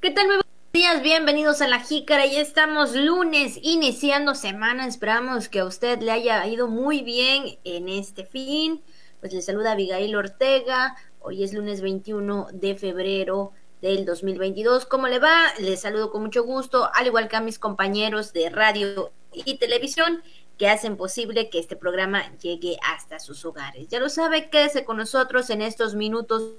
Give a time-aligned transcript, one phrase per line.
[0.00, 0.28] ¿Qué tal?
[0.28, 2.24] Muy buenos días, bienvenidos a La Jícara.
[2.24, 4.86] Ya estamos lunes, iniciando semana.
[4.86, 8.82] Esperamos que a usted le haya ido muy bien en este fin.
[9.20, 10.96] Pues le saluda Abigail Ortega.
[11.18, 13.52] Hoy es lunes 21 de febrero
[13.82, 14.86] del 2022.
[14.86, 15.52] ¿Cómo le va?
[15.58, 20.22] Les saludo con mucho gusto, al igual que a mis compañeros de radio y televisión
[20.56, 23.88] que hacen posible que este programa llegue hasta sus hogares.
[23.88, 26.54] Ya lo sabe, quédese con nosotros en estos minutos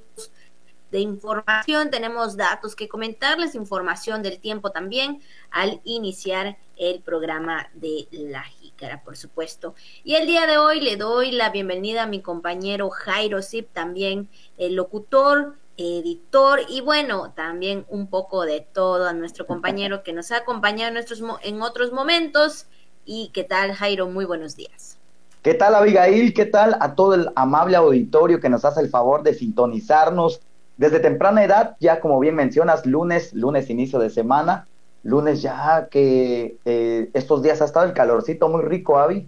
[0.92, 1.90] de información.
[1.90, 9.04] Tenemos datos que comentarles, información del tiempo también al iniciar el programa de La Jícara,
[9.04, 9.76] por supuesto.
[10.04, 14.30] Y el día de hoy le doy la bienvenida a mi compañero Jairo Zip, también
[14.58, 20.32] el locutor, editor y bueno, también un poco de todo a nuestro compañero que nos
[20.32, 22.68] ha acompañado en, nuestros, en otros momentos
[23.06, 24.08] ¿Y qué tal, Jairo?
[24.08, 24.98] Muy buenos días.
[25.42, 26.34] ¿Qué tal, Abigail?
[26.34, 30.40] ¿Qué tal a todo el amable auditorio que nos hace el favor de sintonizarnos
[30.82, 31.76] desde temprana edad?
[31.80, 34.66] Ya como bien mencionas, lunes, lunes inicio de semana,
[35.04, 39.28] lunes ya que eh, estos días ha estado el calorcito muy rico, Avi,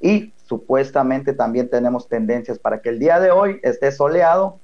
[0.00, 4.56] y supuestamente también tenemos tendencias para que el día de hoy esté soleado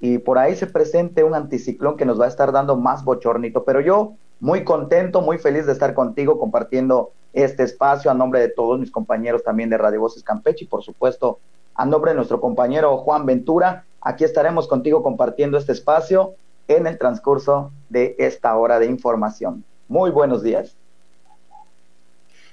[0.00, 3.64] y por ahí se presente un anticiclón que nos va a estar dando más bochornito.
[3.64, 8.48] Pero yo muy contento, muy feliz de estar contigo compartiendo este espacio a nombre de
[8.48, 11.38] todos mis compañeros también de Radio Voces Campeche y por supuesto
[11.74, 13.84] a nombre de nuestro compañero Juan Ventura.
[14.02, 16.34] Aquí estaremos contigo compartiendo este espacio
[16.68, 19.64] en el transcurso de esta hora de información.
[19.88, 20.76] Muy buenos días.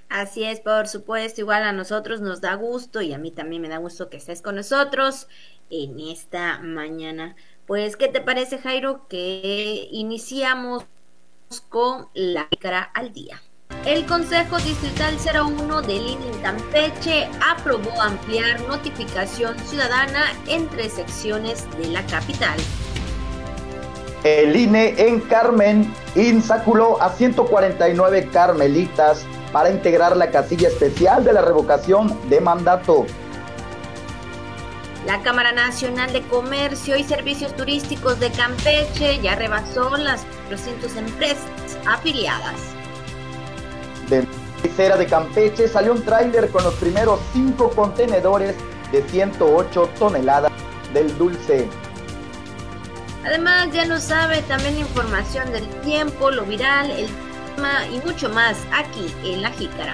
[0.09, 3.69] Así es, por supuesto, igual a nosotros nos da gusto y a mí también me
[3.69, 5.27] da gusto que estés con nosotros
[5.69, 7.35] en esta mañana.
[7.67, 10.85] Pues, ¿qué te parece, Jairo, que iniciamos
[11.69, 13.41] con la cara al día?
[13.89, 21.87] El Consejo Distrital 01 del INE en Campeche aprobó ampliar notificación ciudadana entre secciones de
[21.87, 22.55] la capital.
[24.23, 31.41] El INE en Carmen insaculó a 149 carmelitas para integrar la casilla especial de la
[31.41, 33.07] revocación de mandato.
[35.07, 41.49] La Cámara Nacional de Comercio y Servicios Turísticos de Campeche ya rebasó las 300 empresas
[41.87, 42.78] afiliadas
[44.09, 44.27] de
[44.75, 48.55] Cera de Campeche salió un tráiler con los primeros cinco contenedores
[48.91, 50.51] de 108 toneladas
[50.93, 51.67] del dulce.
[53.23, 57.07] Además, ya no sabe también información del tiempo, lo viral, el
[57.55, 59.93] tema y mucho más aquí en La Jícara.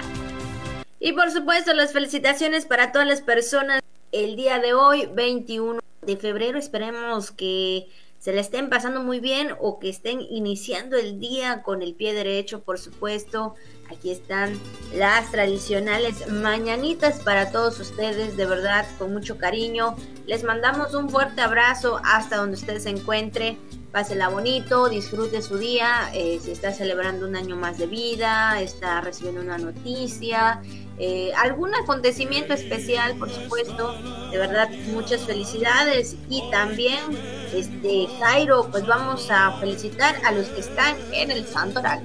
[1.00, 3.80] Y por supuesto, las felicitaciones para todas las personas
[4.12, 6.58] el día de hoy, 21 de febrero.
[6.58, 7.88] Esperemos que
[8.26, 12.12] se le estén pasando muy bien o que estén iniciando el día con el pie
[12.12, 13.54] derecho, por supuesto.
[13.88, 14.58] Aquí están
[14.92, 19.94] las tradicionales mañanitas para todos ustedes, de verdad, con mucho cariño.
[20.26, 23.58] Les mandamos un fuerte abrazo hasta donde usted se encuentre.
[23.92, 26.10] Pásela bonito, disfrute su día.
[26.12, 30.60] Eh, si está celebrando un año más de vida, está recibiendo una noticia,
[30.98, 33.94] eh, algún acontecimiento especial, por supuesto.
[34.32, 36.16] De verdad, muchas felicidades.
[36.28, 37.00] Y también,
[37.54, 42.02] este Jairo, pues vamos a felicitar a los que están en el Santo Oral.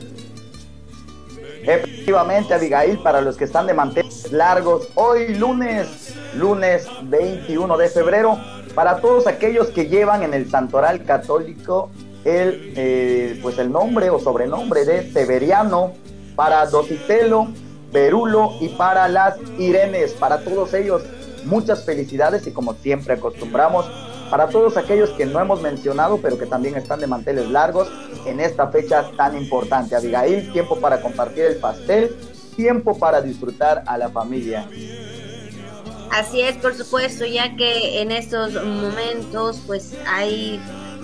[1.64, 8.40] Efectivamente, Abigail, para los que están de manteles largos, hoy lunes, lunes 21 de febrero,
[8.74, 11.92] para todos aquellos que llevan en el santoral católico
[12.26, 15.94] el, eh, pues el nombre o sobrenombre de Severiano,
[16.36, 17.50] para Dositelo,
[17.92, 21.04] Berulo y para las Irenes, para todos ellos,
[21.46, 23.86] muchas felicidades y como siempre acostumbramos,
[24.32, 27.90] para todos aquellos que no hemos mencionado, pero que también están de manteles largos
[28.26, 29.94] en esta fecha tan importante.
[29.94, 32.16] Abigail, tiempo para compartir el pastel,
[32.56, 34.70] tiempo para disfrutar a la familia.
[36.12, 40.62] Así es, por supuesto, ya que en estos momentos pues hay,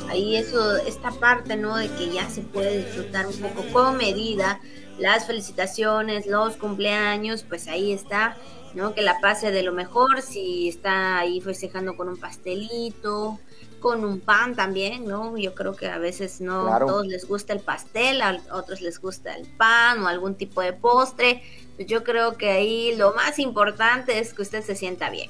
[0.09, 1.75] hay eso, esta parte, ¿no?
[1.75, 4.61] De que ya se puede disfrutar un poco con medida
[4.99, 8.37] las felicitaciones, los cumpleaños, pues ahí está
[8.77, 8.93] ¿no?
[8.93, 13.39] Que la pase de lo mejor, si está ahí festejando con un pastelito,
[13.79, 15.35] con un pan también, ¿no?
[15.37, 19.01] Yo creo que a veces no a todos les gusta el pastel, a otros les
[19.01, 21.41] gusta el pan o algún tipo de postre.
[21.75, 25.29] Pues yo creo que ahí lo más importante es que usted se sienta bien.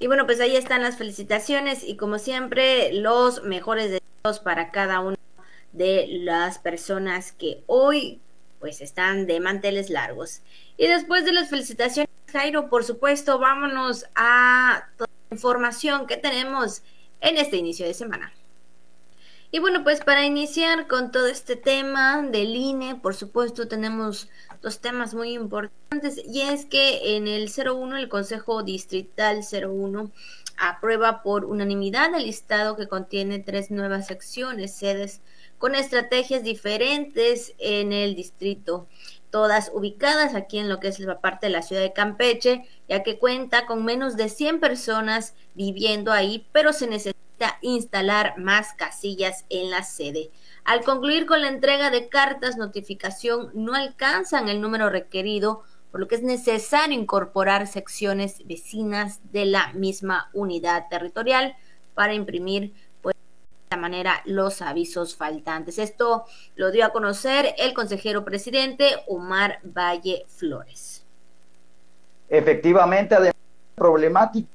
[0.00, 5.00] Y bueno, pues ahí están las felicitaciones y como siempre los mejores deseos para cada
[5.00, 5.16] una
[5.72, 8.20] de las personas que hoy
[8.58, 10.42] pues están de manteles largos.
[10.76, 16.82] Y después de las felicitaciones Jairo, por supuesto, vámonos a toda la información que tenemos
[17.20, 18.32] en este inicio de semana.
[19.52, 24.28] Y bueno, pues para iniciar con todo este tema del INE, por supuesto tenemos
[24.62, 30.12] dos temas muy importantes y es que en el 01, el Consejo Distrital 01
[30.56, 35.20] aprueba por unanimidad el listado que contiene tres nuevas secciones, sedes
[35.58, 38.86] con estrategias diferentes en el distrito
[39.30, 43.02] todas ubicadas aquí en lo que es la parte de la ciudad de Campeche, ya
[43.02, 49.44] que cuenta con menos de 100 personas viviendo ahí, pero se necesita instalar más casillas
[49.48, 50.30] en la sede.
[50.64, 56.08] Al concluir con la entrega de cartas notificación, no alcanzan el número requerido, por lo
[56.08, 61.56] que es necesario incorporar secciones vecinas de la misma unidad territorial
[61.94, 62.74] para imprimir
[63.76, 65.78] manera los avisos faltantes.
[65.78, 66.24] Esto
[66.56, 71.04] lo dio a conocer el consejero presidente Omar Valle Flores.
[72.28, 73.34] Efectivamente, además,
[73.74, 74.48] problemática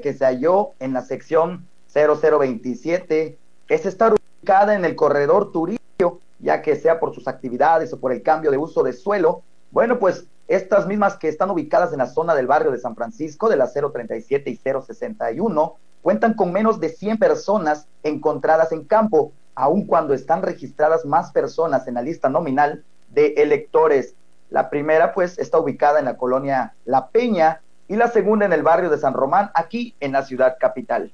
[0.00, 3.36] que se halló en la sección 0027
[3.68, 8.12] es estar ubicada en el corredor turístico, ya que sea por sus actividades o por
[8.12, 9.42] el cambio de uso de suelo.
[9.70, 13.48] Bueno, pues estas mismas que están ubicadas en la zona del barrio de San Francisco,
[13.48, 19.86] de la 037 y 061, cuentan con menos de 100 personas encontradas en campo, aun
[19.86, 24.14] cuando están registradas más personas en la lista nominal de electores.
[24.50, 28.62] La primera, pues, está ubicada en la colonia La Peña y la segunda en el
[28.62, 31.12] barrio de San Román, aquí en la ciudad capital.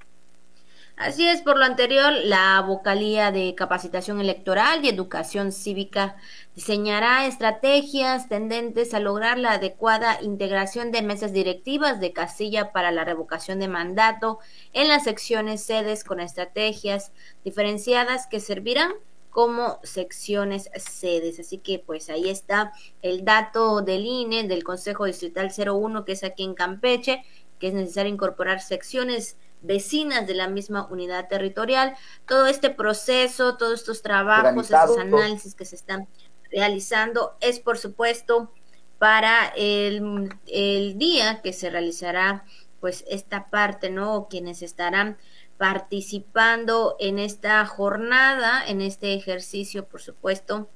[0.98, 6.16] Así es, por lo anterior, la Vocalía de Capacitación Electoral y Educación Cívica
[6.56, 13.04] diseñará estrategias tendentes a lograr la adecuada integración de mesas directivas de casilla para la
[13.04, 14.40] revocación de mandato
[14.72, 17.12] en las secciones sedes con estrategias
[17.44, 18.90] diferenciadas que servirán
[19.30, 21.38] como secciones sedes.
[21.38, 22.72] Así que pues ahí está
[23.02, 27.22] el dato del INE, del Consejo Distrital 01, que es aquí en Campeche,
[27.60, 31.96] que es necesario incorporar secciones vecinas de la misma unidad territorial.
[32.26, 36.08] Todo este proceso, todos estos trabajos, estos análisis que se están
[36.50, 38.52] realizando es, por supuesto,
[38.98, 42.44] para el, el día que se realizará
[42.80, 44.28] pues esta parte, ¿no?
[44.30, 45.18] Quienes estarán
[45.56, 50.68] participando en esta jornada, en este ejercicio, por supuesto.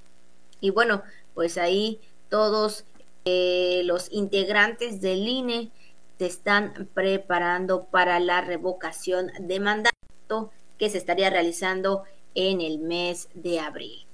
[0.61, 1.03] Y bueno,
[1.35, 2.85] pues ahí todos
[3.25, 5.71] eh, los integrantes del INE
[6.23, 12.05] se están preparando para la revocación de mandato que se estaría realizando
[12.37, 14.07] en el mes de abril.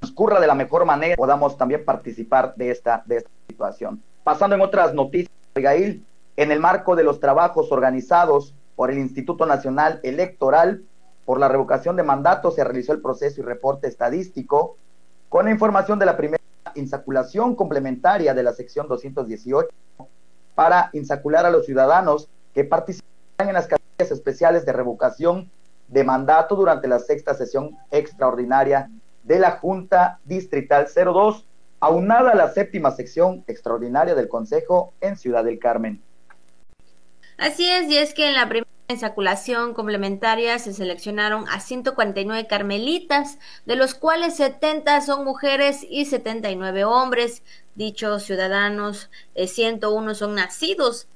[0.00, 4.02] Transcurra de la mejor manera, podamos también participar de esta, de esta situación.
[4.24, 6.04] Pasando en otras noticias, Abigail,
[6.36, 10.82] en el marco de los trabajos organizados por el Instituto Nacional Electoral
[11.24, 14.78] por la revocación de mandato, se realizó el proceso y reporte estadístico
[15.28, 16.42] con la información de la primera
[16.74, 19.68] insaculación complementaria de la sección 218
[20.56, 23.06] para insacular a los ciudadanos que participan
[23.38, 25.48] en las casillas especiales de revocación
[25.86, 28.90] de mandato durante la sexta sesión extraordinaria
[29.22, 31.44] de la Junta Distrital 02,
[31.78, 36.02] aunada a la séptima sección extraordinaria del Consejo en Ciudad del Carmen.
[37.36, 43.38] Así es, y es que en la primera insaculación complementaria se seleccionaron a 149 carmelitas,
[43.64, 47.42] de los cuales 70 son mujeres y 79 hombres.
[47.74, 51.08] Dichos ciudadanos, 101 eh, son nacidos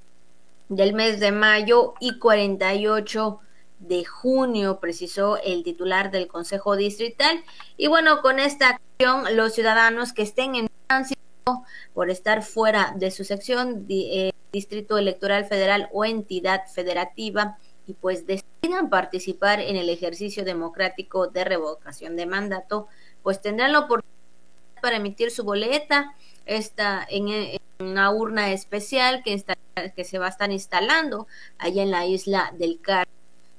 [0.68, 3.40] del mes de mayo y 48
[3.80, 7.42] de junio, precisó el titular del Consejo Distrital.
[7.76, 11.19] Y bueno, con esta acción, los ciudadanos que estén en tránsito
[11.94, 18.26] por estar fuera de su sección, eh, distrito electoral federal o entidad federativa, y pues
[18.26, 22.86] decidan participar en el ejercicio democrático de revocación de mandato,
[23.22, 24.10] pues tendrán la oportunidad
[24.80, 26.14] para emitir su boleta
[26.46, 29.56] esta, en, una urna especial que, está,
[29.96, 31.26] que se va a estar instalando
[31.58, 33.08] allá en la isla del Car.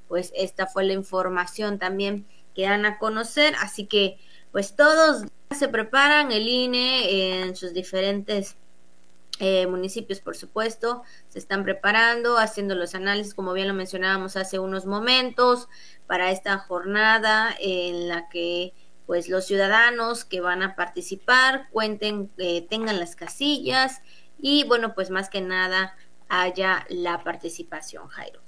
[0.07, 4.17] Pues esta fue la información también que dan a conocer, así que
[4.51, 5.23] pues todos
[5.55, 8.55] se preparan, el INE en sus diferentes
[9.39, 14.59] eh, municipios, por supuesto, se están preparando, haciendo los análisis, como bien lo mencionábamos hace
[14.59, 15.67] unos momentos,
[16.05, 18.73] para esta jornada en la que
[19.07, 24.01] pues los ciudadanos que van a participar cuenten, eh, tengan las casillas
[24.39, 25.95] y bueno, pues más que nada
[26.29, 28.41] haya la participación, Jairo.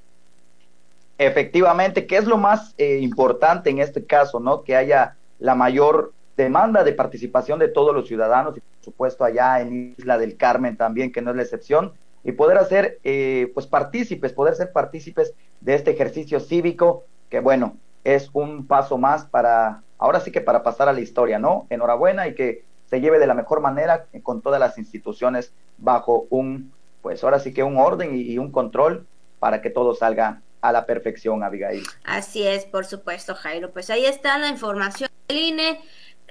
[1.17, 4.63] Efectivamente, ¿qué es lo más eh, importante en este caso, no?
[4.63, 9.61] Que haya la mayor demanda de participación de todos los ciudadanos y por supuesto allá
[9.61, 13.67] en Isla del Carmen también, que no es la excepción, y poder hacer eh, pues
[13.67, 19.81] partícipes, poder ser partícipes de este ejercicio cívico, que bueno, es un paso más para,
[19.97, 21.67] ahora sí que para pasar a la historia, ¿no?
[21.69, 26.71] Enhorabuena y que se lleve de la mejor manera con todas las instituciones bajo un,
[27.01, 29.05] pues ahora sí que un orden y, y un control
[29.39, 31.83] para que todo salga a la perfección, Abigail.
[32.05, 33.71] Así es, por supuesto, Jairo.
[33.71, 35.81] Pues ahí está la información del INE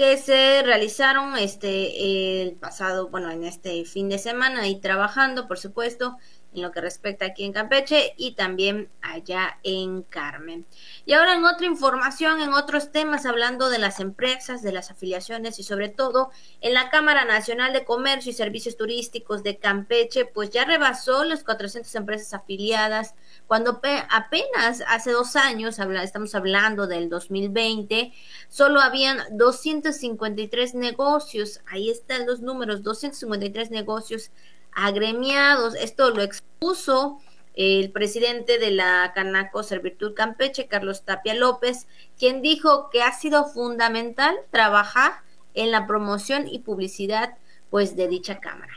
[0.03, 5.61] que se realizaron este el pasado, bueno, en este fin de semana y trabajando, por
[5.61, 6.17] supuesto,
[6.55, 10.67] en lo que respecta aquí en Campeche y también allá en Carmen.
[11.07, 15.59] Y ahora en otra información, en otros temas, hablando de las empresas, de las afiliaciones
[15.59, 16.31] y sobre todo
[16.61, 21.45] en la Cámara Nacional de Comercio y Servicios Turísticos de Campeche, pues ya rebasó las
[21.45, 23.15] 400 empresas afiliadas,
[23.47, 23.81] cuando
[24.11, 28.13] apenas hace dos años, estamos hablando del 2020,
[28.49, 34.31] solo habían 253 negocios, ahí están los números, 253 negocios
[34.75, 35.75] agremiados.
[35.75, 37.19] Esto lo expuso
[37.55, 41.87] el presidente de la Canaco Servitur Campeche, Carlos Tapia López,
[42.19, 45.13] quien dijo que ha sido fundamental trabajar
[45.55, 47.35] en la promoción y publicidad
[47.71, 48.73] pues de dicha cámara.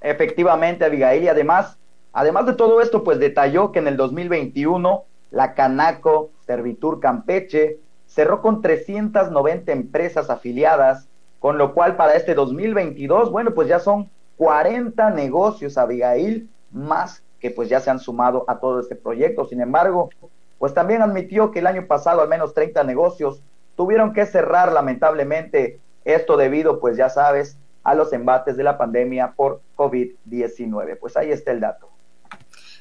[0.00, 1.76] Efectivamente, Abigail, y además,
[2.12, 8.42] además de todo esto, pues detalló que en el 2021 la Canaco Servitur Campeche cerró
[8.42, 11.08] con 390 empresas afiliadas,
[11.38, 17.50] con lo cual para este 2022, bueno, pues ya son 40 negocios, Abigail, más que
[17.50, 19.46] pues ya se han sumado a todo este proyecto.
[19.46, 20.10] Sin embargo,
[20.58, 23.40] pues también admitió que el año pasado al menos 30 negocios
[23.76, 29.32] tuvieron que cerrar lamentablemente esto debido, pues ya sabes, a los embates de la pandemia
[29.32, 30.98] por COVID-19.
[31.00, 31.88] Pues ahí está el dato.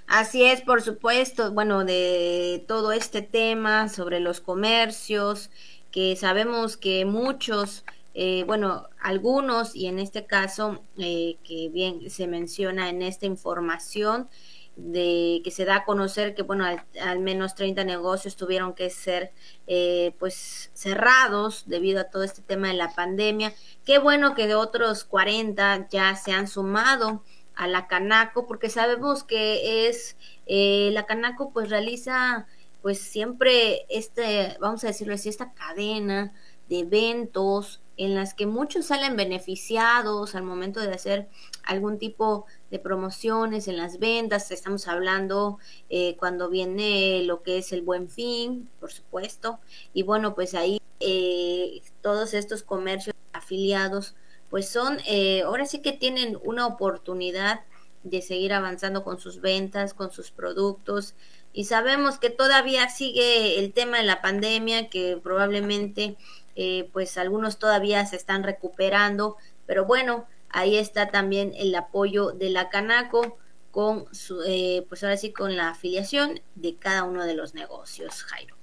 [0.07, 5.49] Así es, por supuesto, bueno, de todo este tema sobre los comercios,
[5.89, 12.27] que sabemos que muchos eh, bueno, algunos, y en este caso, eh, que bien se
[12.27, 14.29] menciona en esta información,
[14.75, 19.31] de que se da a conocer que, bueno, al, menos 30 negocios tuvieron que ser,
[19.67, 23.53] eh, pues, cerrados debido a todo este tema de la pandemia.
[23.85, 27.23] Qué bueno que de otros 40 ya se han sumado
[27.55, 32.47] a la Canaco, porque sabemos que es, la Canaco, pues, realiza,
[32.81, 36.33] pues, siempre este, vamos a decirlo así, esta cadena
[36.69, 41.29] de eventos, en las que muchos salen beneficiados al momento de hacer
[41.63, 44.49] algún tipo de promociones en las ventas.
[44.49, 45.59] Estamos hablando
[45.91, 49.59] eh, cuando viene lo que es el buen fin, por supuesto.
[49.93, 54.15] Y bueno, pues ahí eh, todos estos comercios afiliados,
[54.49, 57.61] pues son, eh, ahora sí que tienen una oportunidad
[58.01, 61.13] de seguir avanzando con sus ventas, con sus productos.
[61.53, 66.17] Y sabemos que todavía sigue el tema de la pandemia, que probablemente
[66.55, 72.49] eh, pues algunos todavía se están recuperando, pero bueno, ahí está también el apoyo de
[72.49, 73.37] la Canaco
[73.71, 78.23] con su, eh, pues ahora sí con la afiliación de cada uno de los negocios,
[78.23, 78.55] Jairo.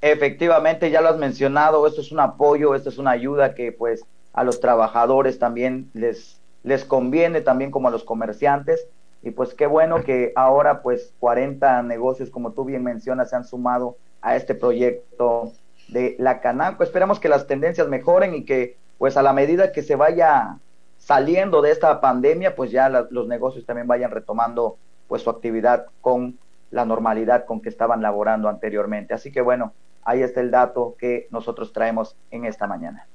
[0.00, 4.04] Efectivamente, ya lo has mencionado, esto es un apoyo, esto es una ayuda que pues
[4.32, 8.86] a los trabajadores también les, les conviene, también como a los comerciantes.
[9.22, 13.44] Y pues qué bueno que ahora pues 40 negocios, como tú bien mencionas, se han
[13.44, 15.52] sumado a este proyecto
[15.88, 16.82] de la Canaco.
[16.82, 20.58] Esperamos que las tendencias mejoren y que pues a la medida que se vaya
[20.98, 24.76] saliendo de esta pandemia, pues ya los negocios también vayan retomando
[25.08, 26.38] pues su actividad con
[26.70, 29.14] la normalidad con que estaban laborando anteriormente.
[29.14, 29.72] Así que bueno,
[30.04, 33.06] ahí está el dato que nosotros traemos en esta mañana.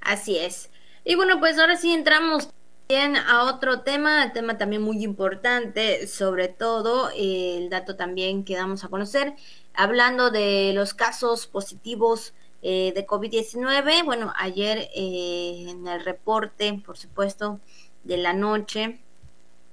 [0.00, 0.70] Así es.
[1.04, 2.50] Y bueno, pues ahora sí entramos
[2.88, 8.82] bien a otro tema, tema también muy importante, sobre todo el dato también que damos
[8.82, 9.34] a conocer
[9.74, 14.04] hablando de los casos positivos eh, de COVID-19.
[14.04, 17.58] Bueno, ayer eh, en el reporte, por supuesto,
[18.04, 19.00] de la noche,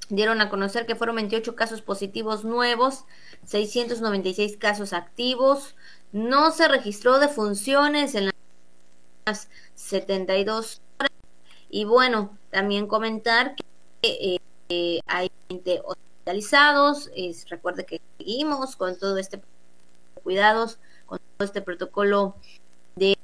[0.09, 3.05] dieron a conocer que fueron 28 casos positivos nuevos,
[3.45, 5.75] 696 casos activos.
[6.13, 8.31] No se registró defunciones en
[9.25, 11.11] las 72 horas.
[11.69, 13.55] Y bueno, también comentar
[14.01, 14.39] que
[14.69, 17.09] eh, hay 20 hospitalizados.
[17.49, 19.41] recuerde que seguimos con todo este
[20.27, 22.35] cuidados, con todo este protocolo
[22.97, 23.15] de,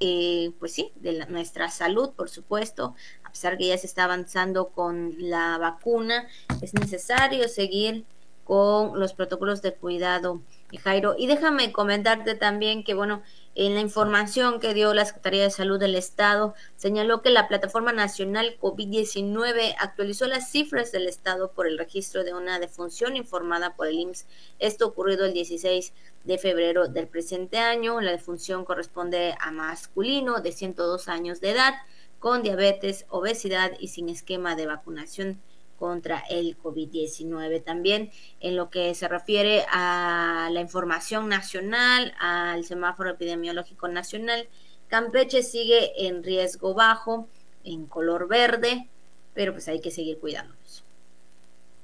[0.00, 4.68] eh, pues sí, de nuestra salud, por supuesto, a pesar que ya se está avanzando
[4.68, 6.26] con la vacuna,
[6.62, 8.06] es necesario seguir
[8.44, 10.40] con los protocolos de cuidado,
[10.82, 11.14] Jairo.
[11.18, 13.22] Y déjame comentarte también que, bueno,
[13.58, 17.90] en la información que dio la Secretaría de Salud del Estado, señaló que la Plataforma
[17.90, 23.88] Nacional COVID-19 actualizó las cifras del Estado por el registro de una defunción informada por
[23.88, 24.26] el IMSS.
[24.60, 28.00] Esto ocurrido el 16 de febrero del presente año.
[28.00, 31.74] La defunción corresponde a masculino de 102 años de edad
[32.20, 35.42] con diabetes, obesidad y sin esquema de vacunación
[35.78, 37.62] contra el COVID-19.
[37.62, 44.48] También en lo que se refiere a la información nacional, al semáforo epidemiológico nacional,
[44.88, 47.28] Campeche sigue en riesgo bajo,
[47.64, 48.88] en color verde,
[49.34, 50.84] pero pues hay que seguir cuidándonos.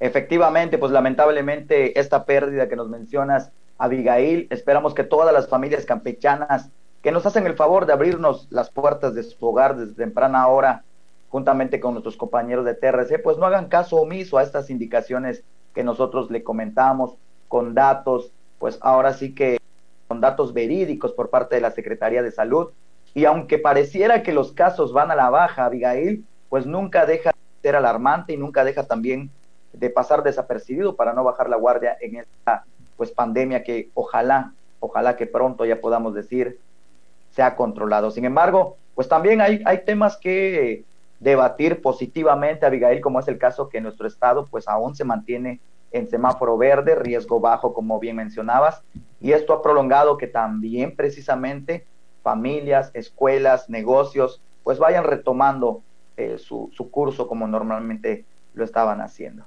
[0.01, 6.71] Efectivamente, pues lamentablemente esta pérdida que nos mencionas, Abigail, esperamos que todas las familias campechanas
[7.03, 10.85] que nos hacen el favor de abrirnos las puertas de su hogar desde temprana hora
[11.35, 15.43] juntamente con nuestros compañeros de TRC, pues no hagan caso omiso a estas indicaciones
[15.75, 17.17] que nosotros le comentamos
[17.49, 19.59] con datos, pues ahora sí que
[20.07, 22.71] con datos verídicos por parte de la Secretaría de Salud.
[23.14, 27.62] Y aunque pareciera que los casos van a la baja, Abigail, pues nunca deja de
[27.62, 29.29] ser alarmante y nunca deja también
[29.73, 32.64] de pasar desapercibido para no bajar la guardia en esta
[32.97, 36.61] pues pandemia que ojalá, ojalá que pronto ya podamos decir
[37.33, 38.12] sea controlado.
[38.12, 40.85] Sin embargo, pues también hay, hay temas que
[41.21, 45.61] debatir positivamente, Abigail, como es el caso que nuestro estado pues aún se mantiene
[45.92, 48.83] en semáforo verde, riesgo bajo, como bien mencionabas,
[49.21, 51.87] y esto ha prolongado que también precisamente
[52.23, 55.83] familias, escuelas, negocios, pues vayan retomando
[56.16, 59.44] eh, su, su curso como normalmente lo estaban haciendo.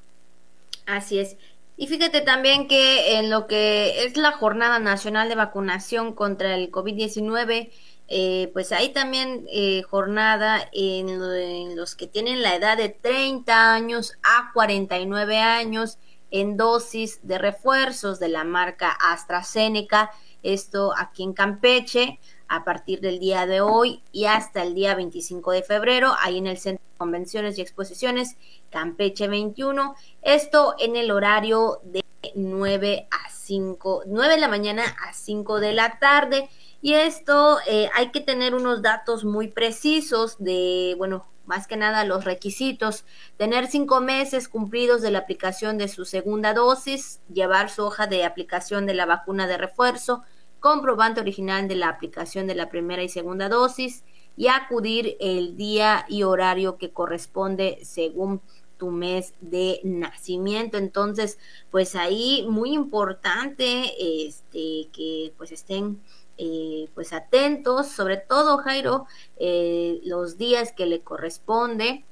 [0.86, 1.38] Así es.
[1.76, 6.72] Y fíjate también que en lo que es la Jornada Nacional de Vacunación contra el
[6.72, 7.70] COVID-19,
[8.10, 14.14] eh, pues hay también eh, jornada en, los que tienen la edad de 30 años
[14.24, 15.98] a 49 años
[16.32, 20.12] en dosis de refuerzos de la marca AstraZeneca,
[20.44, 25.52] esto aquí en Campeche, a partir del día de hoy y hasta el día 25
[25.52, 28.38] de febrero, ahí en el Centro de Convenciones y Exposiciones
[28.70, 32.04] Campeche 21, esto en el horario de
[32.36, 36.50] 9 a 5, 9 de la mañana a 5 de la tarde.
[36.82, 42.04] Y esto eh, hay que tener unos datos muy precisos de, bueno, más que nada
[42.04, 43.06] los requisitos,
[43.38, 48.26] tener cinco meses cumplidos de la aplicación de su segunda dosis, llevar su hoja de
[48.26, 50.24] aplicación de la vacuna de refuerzo,
[50.60, 54.04] comprobante original de la aplicación de la primera y segunda dosis
[54.36, 58.42] y acudir el día y horario que corresponde según
[58.78, 60.78] tu mes de nacimiento.
[60.78, 61.40] Entonces,
[61.72, 63.94] pues ahí muy importante
[64.28, 66.02] este que pues estén
[66.38, 69.06] eh, pues atentos, sobre todo Jairo,
[69.38, 72.04] eh, los días que le corresponde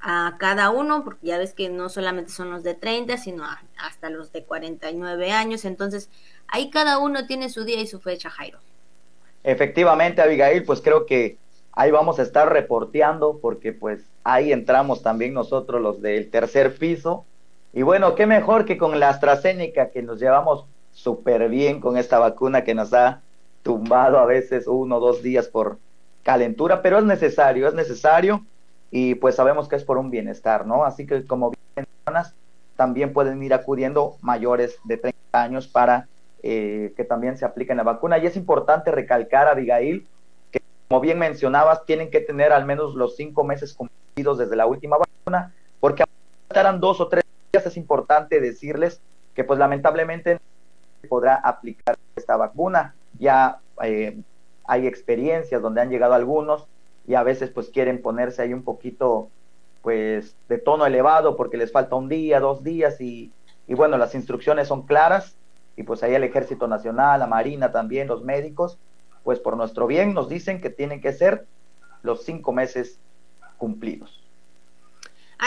[0.00, 3.44] a cada uno, porque ya ves que no solamente son los de 30, sino
[3.78, 6.10] hasta los de 49 años, entonces
[6.48, 8.58] ahí cada uno tiene su día y su fecha, Jairo.
[9.42, 11.38] Efectivamente, Abigail, pues creo que
[11.72, 17.24] ahí vamos a estar reporteando, porque pues ahí entramos también nosotros los del tercer piso,
[17.72, 22.18] y bueno, qué mejor que con la AstraZeneca, que nos llevamos súper bien con esta
[22.18, 23.20] vacuna que nos ha
[23.64, 25.78] tumbado a veces uno o dos días por
[26.22, 28.44] calentura, pero es necesario, es necesario
[28.92, 30.84] y pues sabemos que es por un bienestar, ¿no?
[30.84, 32.34] Así que como bien mencionas,
[32.76, 36.06] también pueden ir acudiendo mayores de 30 años para
[36.42, 38.18] eh, que también se apliquen la vacuna.
[38.18, 40.06] Y es importante recalcar, Abigail,
[40.50, 44.66] que como bien mencionabas, tienen que tener al menos los cinco meses cumplidos desde la
[44.66, 46.04] última vacuna, porque
[46.48, 49.00] estarán dos o tres días, es importante decirles
[49.34, 50.38] que pues lamentablemente
[51.08, 54.18] podrá aplicar esta vacuna ya eh,
[54.64, 56.66] hay experiencias donde han llegado algunos
[57.06, 59.28] y a veces pues quieren ponerse ahí un poquito
[59.82, 63.32] pues de tono elevado porque les falta un día, dos días y,
[63.66, 65.36] y bueno, las instrucciones son claras
[65.76, 68.78] y pues ahí el Ejército Nacional, la Marina también, los médicos,
[69.22, 71.46] pues por nuestro bien nos dicen que tienen que ser
[72.02, 72.98] los cinco meses
[73.58, 74.23] cumplidos.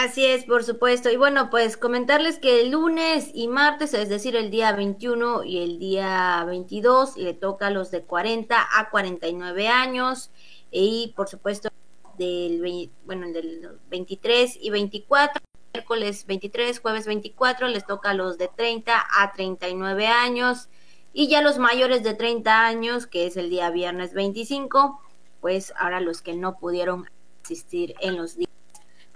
[0.00, 1.10] Así es, por supuesto.
[1.10, 5.58] Y bueno, pues comentarles que el lunes y martes, es decir, el día 21 y
[5.58, 10.30] el día 22, le toca a los de 40 a 49 años.
[10.70, 11.70] Y por supuesto,
[12.16, 15.42] del, bueno, del 23 y 24,
[15.74, 20.68] miércoles 23, jueves 24, les toca a los de 30 a 39 años.
[21.12, 25.00] Y ya los mayores de 30 años, que es el día viernes 25,
[25.40, 27.10] pues ahora los que no pudieron
[27.42, 28.47] asistir en los días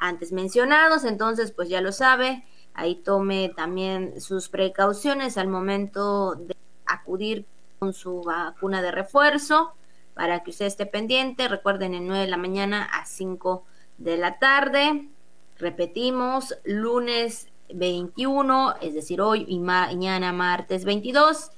[0.03, 6.57] antes mencionados, entonces pues ya lo sabe, ahí tome también sus precauciones al momento de
[6.87, 7.47] acudir
[7.79, 9.75] con su vacuna de refuerzo
[10.15, 13.65] para que usted esté pendiente, recuerden en 9 de la mañana a 5
[13.99, 15.09] de la tarde,
[15.57, 21.53] repetimos, lunes 21, es decir, hoy y mañana martes 22,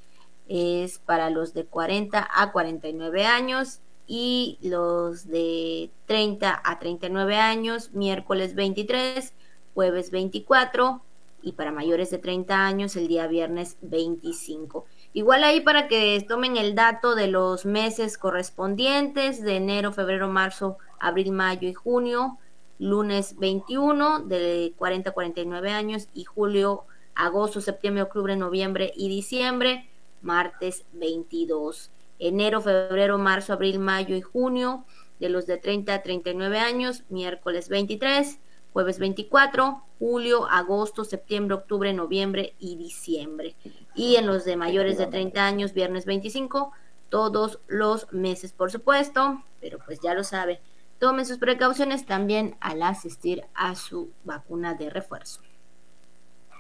[0.49, 7.93] es para los de 40 a 49 años y los de 30 a 39 años,
[7.93, 9.33] miércoles 23,
[9.75, 11.03] jueves 24
[11.43, 14.87] y para mayores de 30 años el día viernes 25.
[15.13, 20.79] Igual ahí para que tomen el dato de los meses correspondientes de enero, febrero, marzo,
[20.99, 22.39] abril, mayo y junio,
[22.79, 29.89] lunes 21 de 40 a 49 años y julio, agosto, septiembre, octubre, noviembre y diciembre,
[30.23, 34.85] martes 22 enero, febrero, marzo, abril, mayo y junio,
[35.21, 38.39] de los de 30 a 39 años, miércoles 23,
[38.73, 43.55] jueves 24, julio, agosto, septiembre, octubre, noviembre y diciembre.
[43.95, 46.73] Y en los de mayores de 30 años, viernes 25,
[47.09, 50.61] todos los meses, por supuesto, pero pues ya lo sabe.
[50.99, 55.41] tomen sus precauciones también al asistir a su vacuna de refuerzo.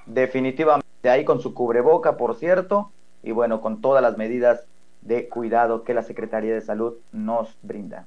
[0.06, 4.66] Definitivamente, ahí con su cubreboca, por cierto, y bueno, con todas las medidas
[5.04, 8.06] de cuidado que la Secretaría de Salud nos brinda.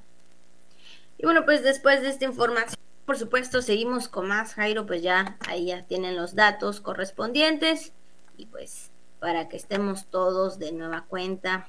[1.16, 5.38] Y bueno, pues después de esta información, por supuesto, seguimos con más, Jairo, pues ya
[5.48, 7.92] ahí ya tienen los datos correspondientes
[8.36, 11.66] y pues para que estemos todos de nueva cuenta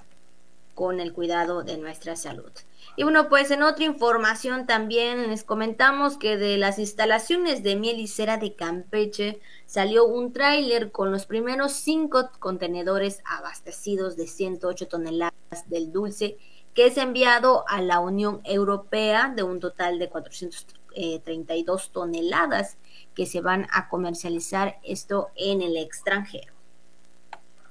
[0.75, 2.51] con el cuidado de nuestra salud.
[2.95, 7.99] Y bueno, pues en otra información también les comentamos que de las instalaciones de miel
[7.99, 14.87] y cera de Campeche salió un tráiler con los primeros cinco contenedores abastecidos de 108
[14.87, 15.33] toneladas
[15.67, 16.37] del dulce
[16.73, 22.77] que es enviado a la Unión Europea de un total de 432 toneladas
[23.15, 26.58] que se van a comercializar esto en el extranjero.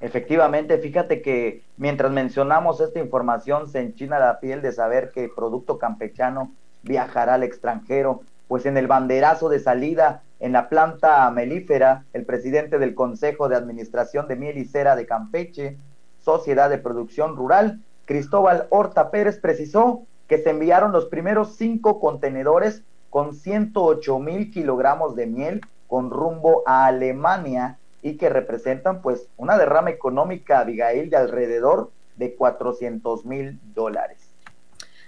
[0.00, 5.78] Efectivamente, fíjate que mientras mencionamos esta información se enchina la piel de saber que producto
[5.78, 12.24] campechano viajará al extranjero, pues en el banderazo de salida en la planta melífera, el
[12.24, 15.76] presidente del Consejo de Administración de Miel y Cera de Campeche,
[16.20, 22.82] Sociedad de Producción Rural, Cristóbal Horta Pérez, precisó que se enviaron los primeros cinco contenedores
[23.10, 29.58] con 108 mil kilogramos de miel con rumbo a Alemania y que representan pues una
[29.58, 34.18] derrama económica, Abigail, de alrededor de 400 mil dólares.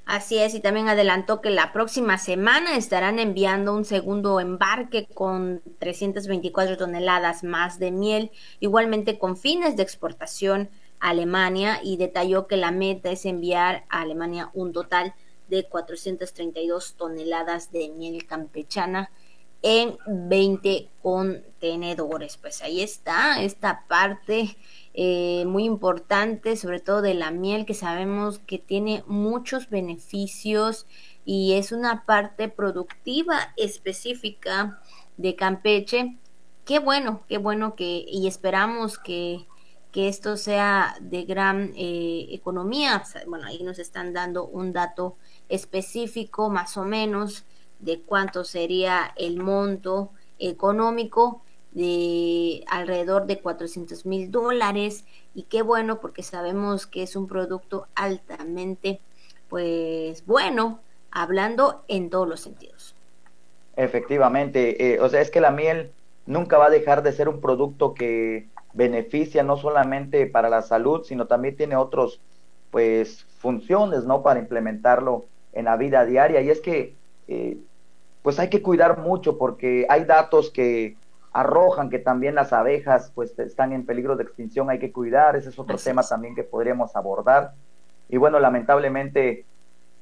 [0.07, 5.63] Así es, y también adelantó que la próxima semana estarán enviando un segundo embarque con
[5.79, 12.57] 324 toneladas más de miel, igualmente con fines de exportación a Alemania, y detalló que
[12.57, 15.15] la meta es enviar a Alemania un total
[15.49, 19.11] de 432 toneladas de miel campechana
[19.63, 22.37] en 20 contenedores.
[22.37, 24.57] Pues ahí está esta parte
[24.95, 30.87] eh, muy importante, sobre todo de la miel, que sabemos que tiene muchos beneficios
[31.25, 34.81] y es una parte productiva específica
[35.17, 36.17] de Campeche.
[36.65, 39.47] Qué bueno, qué bueno que, y esperamos que,
[39.93, 43.03] que esto sea de gran eh, economía.
[43.27, 45.17] Bueno, ahí nos están dando un dato
[45.49, 47.45] específico, más o menos,
[47.81, 55.05] de cuánto sería el monto económico de alrededor de 400 mil dólares.
[55.35, 59.01] Y qué bueno porque sabemos que es un producto altamente
[59.49, 62.95] pues bueno hablando en todos los sentidos.
[63.77, 65.93] Efectivamente eh, o sea es que la miel
[66.27, 71.05] nunca va a dejar de ser un producto que beneficia no solamente para la salud
[71.05, 72.21] sino también tiene otros
[72.71, 76.41] pues funciones no para implementarlo en la vida diaria.
[76.41, 76.95] Y es que
[77.29, 77.59] eh,
[78.23, 80.97] pues hay que cuidar mucho porque hay datos que
[81.33, 85.51] arrojan que también las abejas pues están en peligro de extinción, hay que cuidar, ese
[85.51, 87.53] es otro tema también que podríamos abordar.
[88.09, 89.45] Y bueno, lamentablemente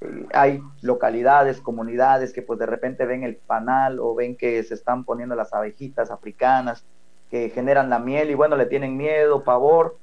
[0.01, 4.75] eh, hay localidades, comunidades que pues de repente ven el panal o ven que se
[4.75, 6.85] están poniendo las abejitas africanas
[7.31, 9.99] que generan la miel y bueno, le tienen miedo, pavor.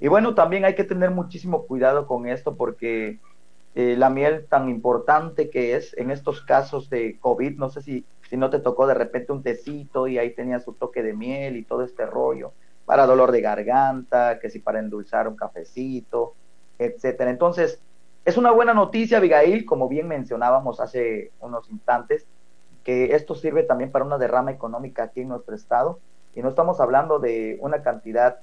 [0.00, 3.18] Y bueno, también hay que tener muchísimo cuidado con esto porque
[3.74, 7.58] eh, la miel tan importante que es en estos casos de COVID.
[7.58, 10.72] No sé si, si no te tocó de repente un tecito y ahí tenía su
[10.72, 12.52] toque de miel y todo este rollo
[12.88, 16.34] para dolor de garganta, que si para endulzar un cafecito,
[16.78, 17.30] etcétera.
[17.30, 17.80] Entonces,
[18.24, 22.26] es una buena noticia, Abigail, como bien mencionábamos hace unos instantes,
[22.84, 25.98] que esto sirve también para una derrama económica aquí en nuestro estado.
[26.34, 28.40] Y no estamos hablando de una cantidad,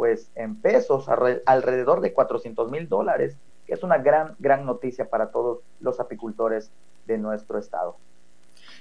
[0.00, 1.10] pues, en pesos,
[1.44, 3.36] alrededor de 400 mil dólares,
[3.66, 6.70] es una gran, gran noticia para todos los apicultores
[7.04, 7.98] de nuestro estado.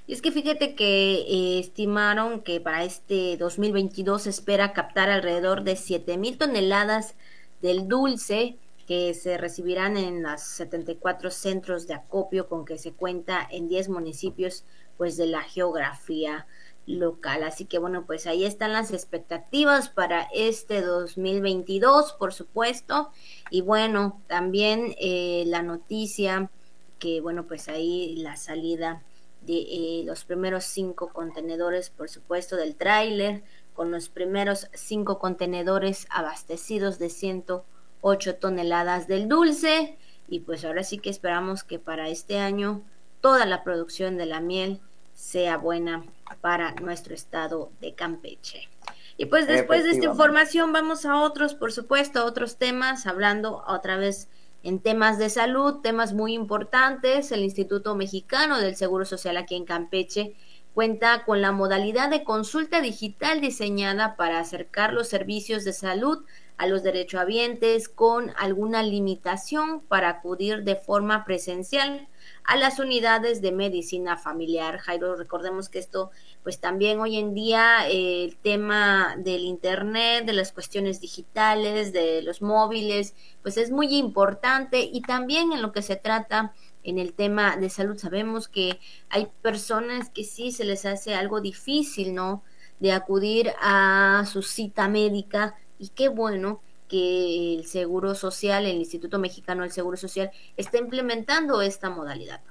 [0.07, 5.63] Y es que fíjate que eh, estimaron que para este 2022 se espera captar alrededor
[5.63, 7.15] de 7 mil toneladas
[7.61, 8.55] del dulce
[8.87, 13.89] que se recibirán en los 74 centros de acopio con que se cuenta en 10
[13.89, 14.63] municipios
[14.95, 16.47] pues de la geografía
[16.89, 17.43] local.
[17.43, 23.11] Así que bueno, pues ahí están las expectativas para este 2022, por supuesto.
[23.51, 26.49] Y bueno, también eh, la noticia
[26.97, 29.03] que bueno, pues ahí la salida
[29.41, 36.07] de eh, los primeros cinco contenedores, por supuesto, del tráiler, con los primeros cinco contenedores
[36.09, 39.97] abastecidos de 108 toneladas del dulce.
[40.27, 42.83] Y pues ahora sí que esperamos que para este año
[43.21, 44.81] toda la producción de la miel
[45.19, 46.05] sea buena
[46.39, 48.69] para nuestro estado de Campeche.
[49.17, 53.61] Y pues después de esta información vamos a otros, por supuesto, a otros temas, hablando
[53.67, 54.29] otra vez
[54.63, 57.33] en temas de salud, temas muy importantes.
[57.33, 60.35] El Instituto Mexicano del Seguro Social aquí en Campeche
[60.73, 66.23] cuenta con la modalidad de consulta digital diseñada para acercar los servicios de salud
[66.57, 72.07] a los derechohabientes con alguna limitación para acudir de forma presencial
[72.43, 74.79] a las unidades de medicina familiar.
[74.79, 76.11] Jairo, recordemos que esto,
[76.43, 82.21] pues también hoy en día eh, el tema del Internet, de las cuestiones digitales, de
[82.21, 87.13] los móviles, pues es muy importante y también en lo que se trata en el
[87.13, 87.97] tema de salud.
[87.97, 92.43] Sabemos que hay personas que sí se les hace algo difícil, ¿no?
[92.79, 99.19] De acudir a su cita médica y qué bueno que el Seguro Social, el Instituto
[99.19, 102.41] Mexicano del Seguro Social, está implementando esta modalidad.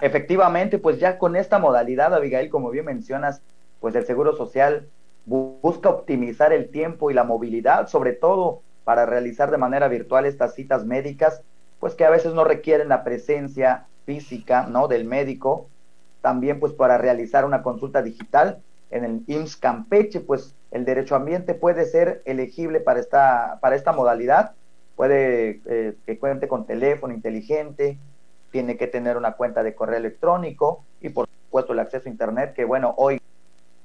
[0.00, 3.40] Efectivamente, pues ya con esta modalidad, Abigail, como bien mencionas,
[3.80, 4.88] pues el Seguro Social
[5.24, 10.54] busca optimizar el tiempo y la movilidad, sobre todo para realizar de manera virtual estas
[10.54, 11.42] citas médicas,
[11.78, 14.88] pues que a veces no requieren la presencia física, ¿no?
[14.88, 15.68] Del médico.
[16.22, 21.54] También, pues para realizar una consulta digital en el IMSS Campeche, pues el derecho ambiente
[21.54, 24.52] puede ser elegible para esta, para esta modalidad.
[24.96, 27.98] Puede eh, que cuente con teléfono inteligente,
[28.50, 32.54] tiene que tener una cuenta de correo electrónico y por supuesto el acceso a internet,
[32.54, 33.20] que bueno, hoy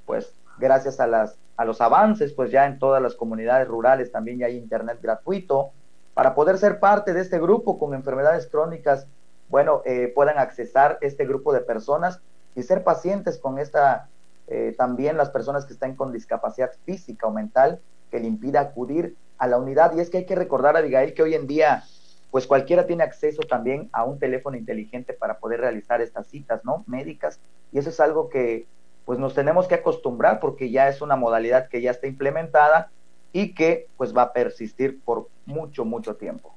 [0.06, 4.40] pues gracias a las a los avances, pues ya en todas las comunidades rurales también
[4.40, 5.72] ya hay internet gratuito
[6.14, 9.08] para poder ser parte de este grupo con enfermedades crónicas,
[9.50, 12.20] bueno, eh, puedan accesar este grupo de personas
[12.56, 14.10] y ser pacientes con esta
[14.48, 17.80] eh, también las personas que están con discapacidad física o mental
[18.12, 19.96] que le impida acudir a la unidad.
[19.96, 21.84] Y es que hay que recordar, Abigail, que hoy en día,
[22.32, 26.84] pues cualquiera tiene acceso también a un teléfono inteligente para poder realizar estas citas, ¿no?
[26.88, 27.40] Médicas.
[27.72, 28.68] Y eso es algo que,
[29.06, 32.92] pues nos tenemos que acostumbrar porque ya es una modalidad que ya está implementada
[33.32, 36.54] y que, pues va a persistir por mucho, mucho tiempo.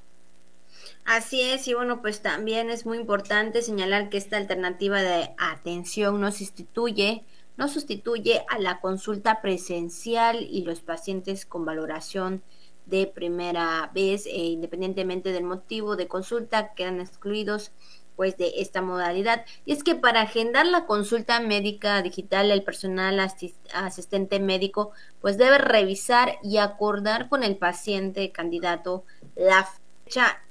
[1.05, 6.19] Así es, y bueno, pues también es muy importante señalar que esta alternativa de atención
[6.19, 7.23] no se instituye
[7.57, 12.43] no sustituye a la consulta presencial y los pacientes con valoración
[12.85, 17.71] de primera vez, e independientemente del motivo de consulta, quedan excluidos
[18.15, 19.45] pues de esta modalidad.
[19.65, 24.91] Y es que para agendar la consulta médica digital, el personal asistente médico
[25.21, 29.03] pues debe revisar y acordar con el paciente candidato
[29.35, 29.69] la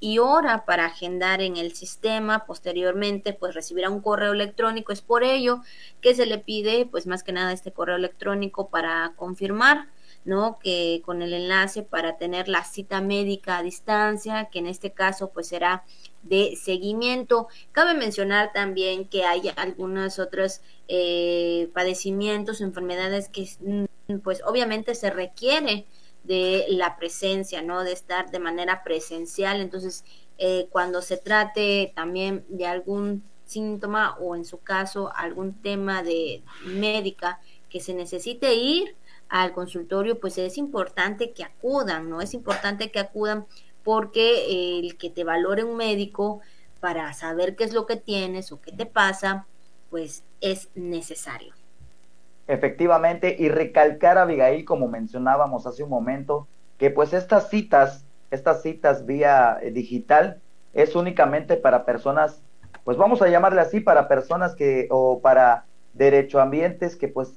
[0.01, 2.47] y hora para agendar en el sistema.
[2.47, 4.93] Posteriormente, pues recibirá un correo electrónico.
[4.93, 5.63] Es por ello
[6.01, 9.89] que se le pide, pues más que nada, este correo electrónico para confirmar.
[10.25, 10.59] ¿no?
[10.59, 15.31] Que con el enlace para tener la cita médica a distancia, que en este caso
[15.31, 15.85] pues será
[16.25, 17.47] de seguimiento.
[17.71, 25.11] Cabe mencionar también que hay algunos otros eh, padecimientos, enfermedades que mm, pues obviamente se
[25.11, 25.87] requiere
[26.27, 27.85] de la presencia, ¿no?
[27.85, 29.61] De estar de manera presencial.
[29.61, 30.05] Entonces,
[30.39, 36.43] eh, cuando se trate también de algún síntoma o en su caso algún tema de
[36.65, 38.97] médica que se necesite ir
[39.29, 42.21] al consultorio, pues es importante que acudan, ¿no?
[42.21, 43.47] Es importante que acudan
[43.83, 46.41] porque el que te valore un médico
[46.81, 49.47] para saber qué es lo que tienes o qué te pasa,
[49.91, 51.55] pues es necesario.
[52.49, 56.47] Efectivamente, y recalcar, Abigail, como mencionábamos hace un momento,
[56.79, 60.41] que pues estas citas, estas citas vía eh, digital,
[60.73, 62.43] es únicamente para personas,
[62.85, 67.33] pues vamos a llamarle así, para personas que, o para derechoambientes que pues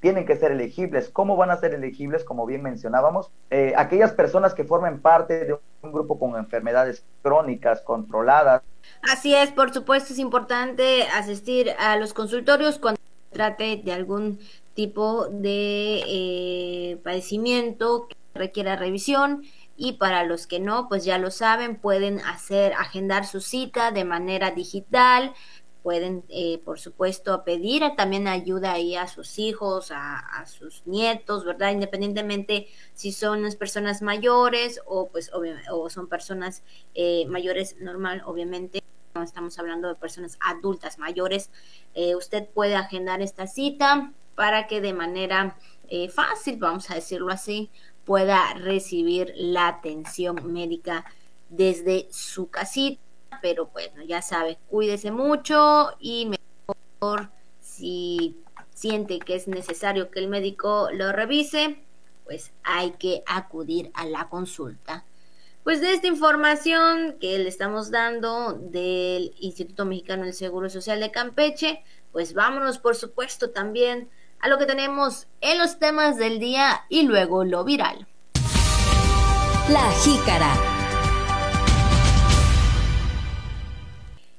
[0.00, 1.10] tienen que ser elegibles.
[1.10, 2.24] ¿Cómo van a ser elegibles?
[2.24, 7.82] Como bien mencionábamos, eh, aquellas personas que formen parte de un grupo con enfermedades crónicas
[7.82, 8.62] controladas.
[9.02, 12.99] Así es, por supuesto, es importante asistir a los consultorios cuando
[13.30, 14.40] trate de algún
[14.74, 19.42] tipo de eh, padecimiento que requiera revisión
[19.76, 24.04] y para los que no, pues ya lo saben, pueden hacer, agendar su cita de
[24.04, 25.32] manera digital,
[25.82, 31.72] pueden, eh, por supuesto, pedir también ayuda ahí a sus hijos, a, sus nietos, ¿verdad?
[31.72, 36.62] Independientemente si son las personas mayores o pues o son personas
[36.94, 38.82] eh, mayores normal, obviamente
[39.14, 41.50] no estamos hablando de personas adultas mayores,
[41.94, 45.56] eh, usted puede agendar esta cita para que de manera
[45.88, 47.70] eh, fácil, vamos a decirlo así,
[48.04, 51.04] pueda recibir la atención médica
[51.48, 53.02] desde su casita.
[53.42, 56.30] Pero bueno, ya sabe, cuídese mucho y
[57.00, 58.36] mejor si
[58.74, 61.82] siente que es necesario que el médico lo revise,
[62.24, 65.04] pues hay que acudir a la consulta
[65.64, 71.10] pues de esta información que le estamos dando del Instituto Mexicano del Seguro Social de
[71.10, 74.08] Campeche, pues vámonos por supuesto también
[74.40, 78.06] a lo que tenemos en los temas del día y luego lo viral.
[79.68, 80.79] La jícara.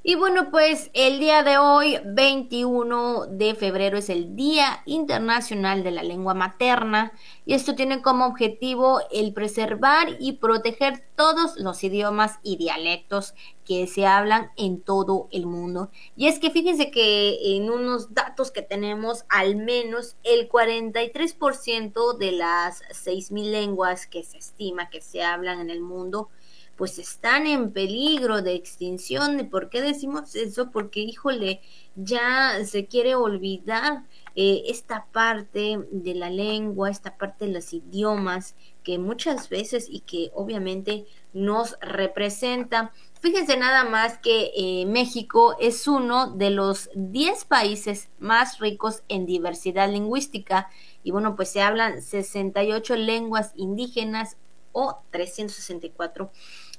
[0.03, 5.91] Y bueno, pues el día de hoy, 21 de febrero, es el Día Internacional de
[5.91, 7.11] la Lengua Materna
[7.45, 13.85] y esto tiene como objetivo el preservar y proteger todos los idiomas y dialectos que
[13.85, 15.91] se hablan en todo el mundo.
[16.15, 22.31] Y es que fíjense que en unos datos que tenemos, al menos el 43% de
[22.31, 26.29] las 6.000 lenguas que se estima que se hablan en el mundo,
[26.75, 29.39] pues están en peligro de extinción.
[29.39, 30.71] ¿Y por qué decimos eso?
[30.71, 31.61] Porque, híjole,
[31.95, 34.05] ya se quiere olvidar
[34.35, 39.99] eh, esta parte de la lengua, esta parte de los idiomas que muchas veces y
[40.01, 42.93] que obviamente nos representa.
[43.19, 49.25] Fíjense nada más que eh, México es uno de los 10 países más ricos en
[49.25, 50.69] diversidad lingüística
[51.03, 54.37] y bueno, pues se hablan 68 lenguas indígenas
[54.71, 56.31] o 364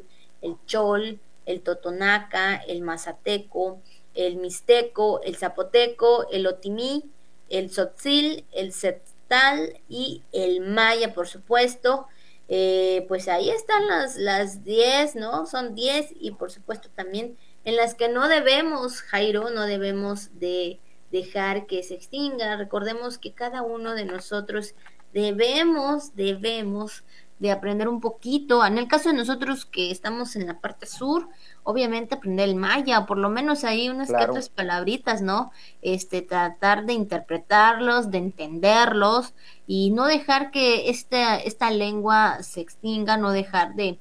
[0.41, 3.81] el chol, el totonaca, el mazateco,
[4.15, 7.11] el mixteco, el zapoteco, el otimí,
[7.49, 12.07] el Tzotzil, el Setal y el Maya, por supuesto.
[12.49, 15.47] Eh, pues ahí están las, las 10, ¿no?
[15.47, 20.81] Son 10 y por supuesto también en las que no debemos, Jairo, no debemos de
[21.11, 22.57] dejar que se extinga.
[22.57, 24.75] Recordemos que cada uno de nosotros
[25.15, 27.05] debemos, debemos
[27.39, 28.65] de aprender un poquito.
[28.65, 31.29] En el caso de nosotros que estamos en la parte sur,
[31.63, 35.51] obviamente aprender el maya, por lo menos ahí unas que otras palabritas, ¿no?
[35.83, 39.35] Este, tratar de interpretarlos, de entenderlos
[39.67, 43.99] y no dejar que esta, esta lengua se extinga, no dejar de,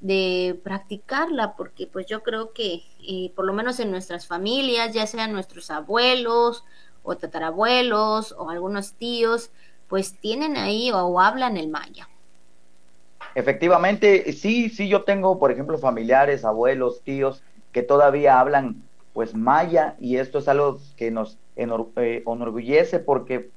[0.00, 5.06] de practicarla, porque pues yo creo que eh, por lo menos en nuestras familias, ya
[5.06, 6.64] sean nuestros abuelos
[7.02, 9.50] o tatarabuelos o algunos tíos,
[9.88, 12.08] pues tienen ahí o hablan el maya.
[13.34, 17.42] Efectivamente, sí, sí, yo tengo, por ejemplo, familiares, abuelos, tíos,
[17.72, 23.50] que todavía hablan pues maya y esto es algo que nos eh, enorgullece porque,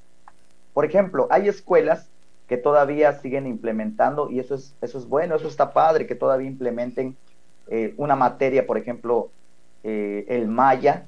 [0.74, 2.10] por ejemplo, hay escuelas
[2.48, 6.48] que todavía siguen implementando y eso es, eso es bueno, eso está padre, que todavía
[6.48, 7.18] implementen
[7.68, 9.32] eh, una materia, por ejemplo,
[9.84, 11.06] eh, el maya,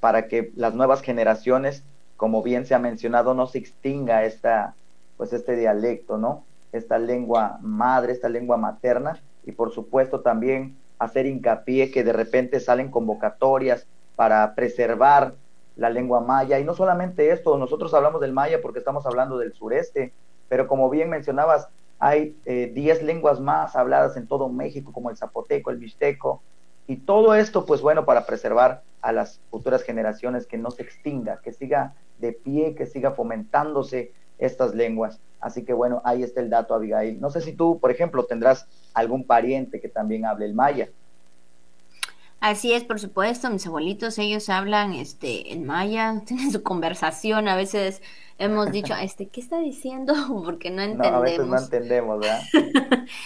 [0.00, 1.84] para que las nuevas generaciones,
[2.16, 4.74] como bien se ha mencionado, no se extinga esta,
[5.16, 6.44] pues este dialecto, ¿no?
[6.72, 12.60] Esta lengua madre, esta lengua materna, y por supuesto también hacer hincapié que de repente
[12.60, 15.34] salen convocatorias para preservar
[15.76, 16.58] la lengua maya.
[16.58, 20.12] Y no solamente esto, nosotros hablamos del maya porque estamos hablando del sureste,
[20.48, 25.16] pero como bien mencionabas, hay 10 eh, lenguas más habladas en todo México, como el
[25.16, 26.42] zapoteco, el mixteco,
[26.86, 31.40] y todo esto, pues bueno, para preservar a las futuras generaciones, que no se extinga,
[31.42, 34.12] que siga de pie, que siga fomentándose
[34.44, 35.18] estas lenguas.
[35.40, 37.20] Así que bueno, ahí está el dato, Abigail.
[37.20, 40.88] No sé si tú, por ejemplo, tendrás algún pariente que también hable el maya.
[42.42, 47.54] Así es, por supuesto, mis abuelitos, ellos hablan este en maya, tienen su conversación, a
[47.54, 48.02] veces
[48.36, 50.12] hemos dicho, este, ¿qué está diciendo?
[50.44, 51.12] Porque no entendemos.
[51.12, 52.42] No, a veces no entendemos, ¿verdad?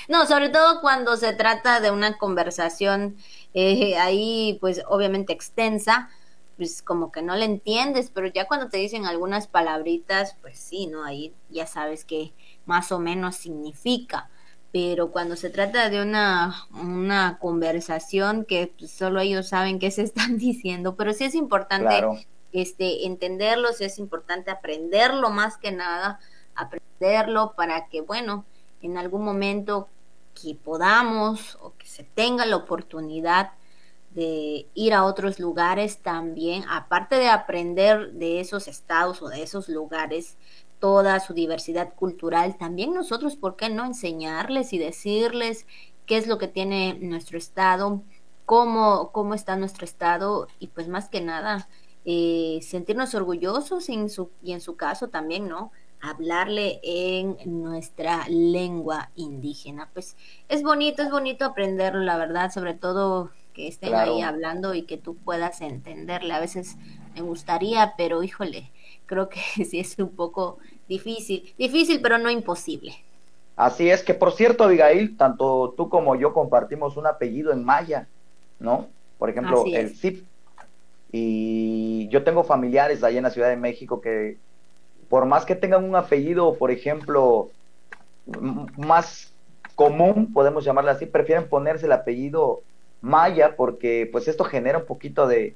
[0.09, 3.16] no, sobre todo cuando se trata de una conversación
[3.55, 6.11] eh, ahí, pues obviamente extensa,
[6.57, 10.87] pues como que no le entiendes, pero ya cuando te dicen algunas palabritas, pues sí,
[10.87, 11.05] ¿no?
[11.05, 12.33] Ahí ya sabes qué
[12.64, 14.31] más o menos significa.
[14.73, 20.03] Pero cuando se trata de una, una conversación que pues, solo ellos saben qué se
[20.03, 22.05] están diciendo, pero sí es importante
[22.53, 26.21] este, entenderlo, sí es importante aprenderlo más que nada,
[26.55, 28.47] aprenderlo para que, bueno,
[28.81, 29.88] en algún momento
[30.35, 33.53] que podamos o que se tenga la oportunidad
[34.16, 39.69] de ir a otros lugares también, aparte de aprender de esos estados o de esos
[39.69, 40.38] lugares
[40.81, 45.67] toda su diversidad cultural, también nosotros, ¿por qué no enseñarles y decirles
[46.06, 48.02] qué es lo que tiene nuestro estado,
[48.46, 51.69] cómo, cómo está nuestro estado y pues más que nada
[52.06, 55.73] eh, sentirnos orgullosos en su, y en su caso también, ¿no?
[56.00, 59.90] hablarle en nuestra lengua indígena.
[59.92, 60.17] Pues
[60.48, 64.98] es bonito, es bonito aprenderlo, la verdad, sobre todo que estén ahí hablando y que
[64.98, 66.35] tú puedas entenderle.
[66.35, 66.77] A veces
[67.15, 68.71] me gustaría, pero híjole,
[69.07, 72.94] creo que sí es un poco difícil, difícil, pero no imposible.
[73.57, 78.07] Así es que, por cierto, Abigail, tanto tú como yo compartimos un apellido en maya,
[78.61, 78.88] ¿no?
[79.19, 80.23] Por ejemplo, el Zip.
[81.11, 84.37] Y yo tengo familiares allá en la Ciudad de México que,
[85.09, 87.48] por más que tengan un apellido, por ejemplo,
[88.77, 89.33] más
[89.75, 92.61] común, podemos llamarle así, prefieren ponerse el apellido
[93.07, 95.54] maya porque pues esto genera un poquito de,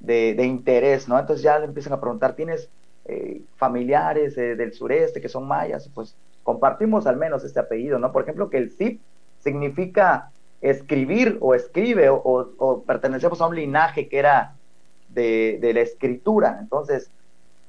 [0.00, 1.18] de, interés, ¿no?
[1.18, 2.68] Entonces ya le empiezan a preguntar, ¿tienes
[3.06, 5.88] eh, familiares del sureste que son mayas?
[5.94, 8.12] Pues compartimos al menos este apellido, ¿no?
[8.12, 9.00] Por ejemplo, que el Zip
[9.40, 10.30] significa
[10.60, 14.54] escribir o escribe o, pertenecemos a un linaje que era
[15.08, 16.58] de, de, la escritura.
[16.60, 17.10] Entonces,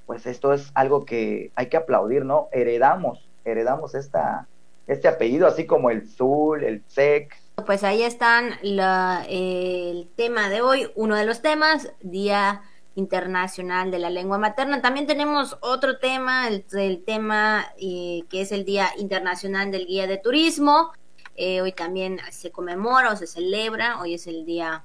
[0.08, 2.48] pues esto es algo que hay que aplaudir, ¿no?
[2.52, 4.48] Heredamos, heredamos esta,
[4.88, 10.91] este apellido, así como el Zul, el Sec, pues ahí están el tema de hoy,
[10.95, 12.62] uno de los temas, Día
[12.95, 14.82] Internacional de la Lengua Materna.
[14.82, 20.18] También tenemos otro tema, el, tema eh, que es el Día Internacional del Guía de
[20.18, 20.91] Turismo.
[21.36, 24.84] Eh, hoy también se conmemora o se celebra, hoy es el Día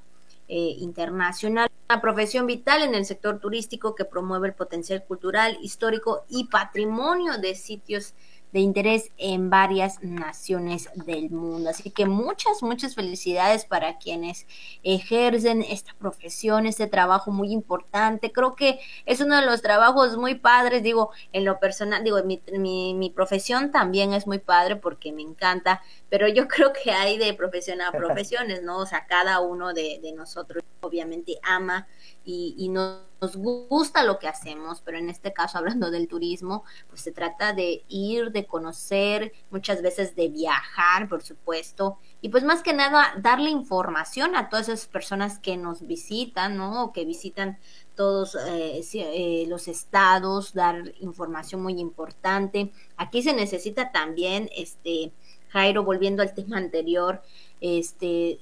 [0.48, 1.68] eh, Internacional.
[1.88, 7.38] Una profesión vital en el sector turístico que promueve el potencial cultural, histórico y patrimonio
[7.38, 8.14] de sitios
[8.55, 11.70] de interés en varias naciones del mundo.
[11.70, 14.46] Así que muchas, muchas felicidades para quienes
[14.84, 18.30] ejercen esta profesión, este trabajo muy importante.
[18.30, 22.40] Creo que es uno de los trabajos muy padres, digo, en lo personal, digo, mi,
[22.52, 27.18] mi, mi profesión también es muy padre porque me encanta, pero yo creo que hay
[27.18, 28.78] de profesión a profesiones, ¿no?
[28.78, 31.88] O sea, cada uno de, de nosotros obviamente ama
[32.24, 33.04] y, y nos
[33.36, 37.84] gusta lo que hacemos, pero en este caso hablando del turismo, pues se trata de
[37.88, 43.50] ir, de conocer, muchas veces de viajar, por supuesto, y pues más que nada darle
[43.50, 46.84] información a todas esas personas que nos visitan, ¿no?
[46.84, 47.58] O que visitan
[47.94, 52.72] todos eh, eh, los estados, dar información muy importante.
[52.96, 55.12] Aquí se necesita también, este,
[55.50, 57.22] Jairo, volviendo al tema anterior,
[57.60, 58.40] este,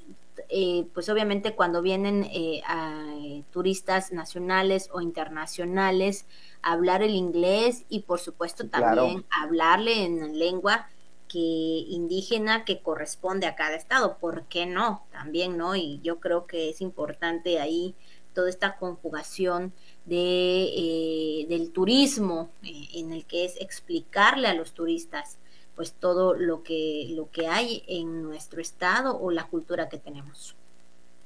[0.49, 6.27] eh, pues obviamente cuando vienen eh, eh, turistas nacionales o internacionales,
[6.63, 10.89] hablar el inglés y por supuesto también hablarle en lengua
[11.29, 15.07] que indígena que corresponde a cada estado, ¿por qué no?
[15.13, 15.77] También, ¿no?
[15.77, 17.95] Y yo creo que es importante ahí
[18.35, 19.73] toda esta conjugación
[20.07, 25.39] de, del turismo en el que es explicarle a los turistas
[25.83, 30.55] pues todo lo que, lo que hay en nuestro estado o la cultura que tenemos.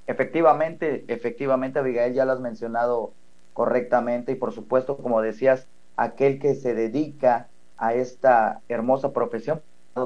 [0.06, 3.12] Efectivamente, efectivamente, Abigail, ya lo has mencionado
[3.52, 5.66] correctamente y por supuesto, como decías,
[5.98, 9.60] aquel que se dedica a esta hermosa profesión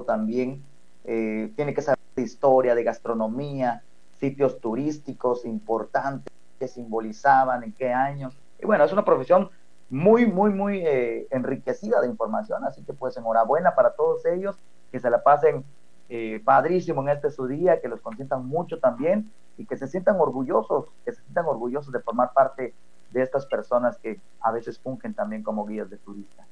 [0.05, 0.64] también
[1.05, 3.84] eh, tiene que saber de historia, de gastronomía,
[4.18, 8.36] sitios turísticos importantes que simbolizaban, en qué años.
[8.61, 9.48] Y bueno, es una profesión
[9.91, 12.64] muy, muy, muy eh, enriquecida de información.
[12.64, 14.57] Así que pues enhorabuena para todos ellos,
[14.91, 15.64] que se la pasen
[16.09, 20.16] eh, padrísimo en este su día, que los consientan mucho también y que se sientan
[20.18, 22.72] orgullosos, que se sientan orgullosos de formar parte
[23.11, 26.47] de estas personas que a veces fungen también como guías de turistas.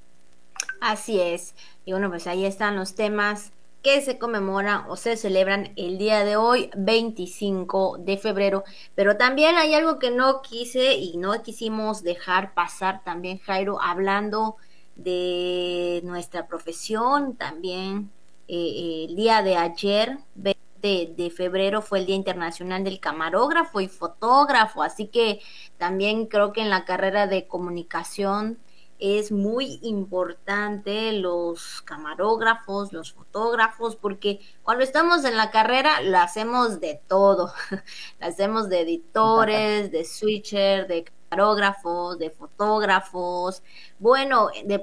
[0.80, 1.54] Así es.
[1.84, 3.52] Y bueno, pues ahí están los temas
[3.82, 8.64] que se conmemoran o se celebran el día de hoy, 25 de febrero.
[8.94, 14.56] Pero también hay algo que no quise y no quisimos dejar pasar también, Jairo, hablando
[14.96, 18.10] de nuestra profesión, también
[18.48, 23.88] eh, el día de ayer, 20 de febrero, fue el Día Internacional del Camarógrafo y
[23.88, 25.40] Fotógrafo, así que
[25.76, 28.58] también creo que en la carrera de comunicación
[28.98, 36.80] es muy importante los camarógrafos, los fotógrafos, porque cuando estamos en la carrera lo hacemos
[36.80, 37.52] de todo.
[38.20, 43.62] lo hacemos de editores, de switcher, de camarógrafos, de fotógrafos,
[43.98, 44.78] bueno, de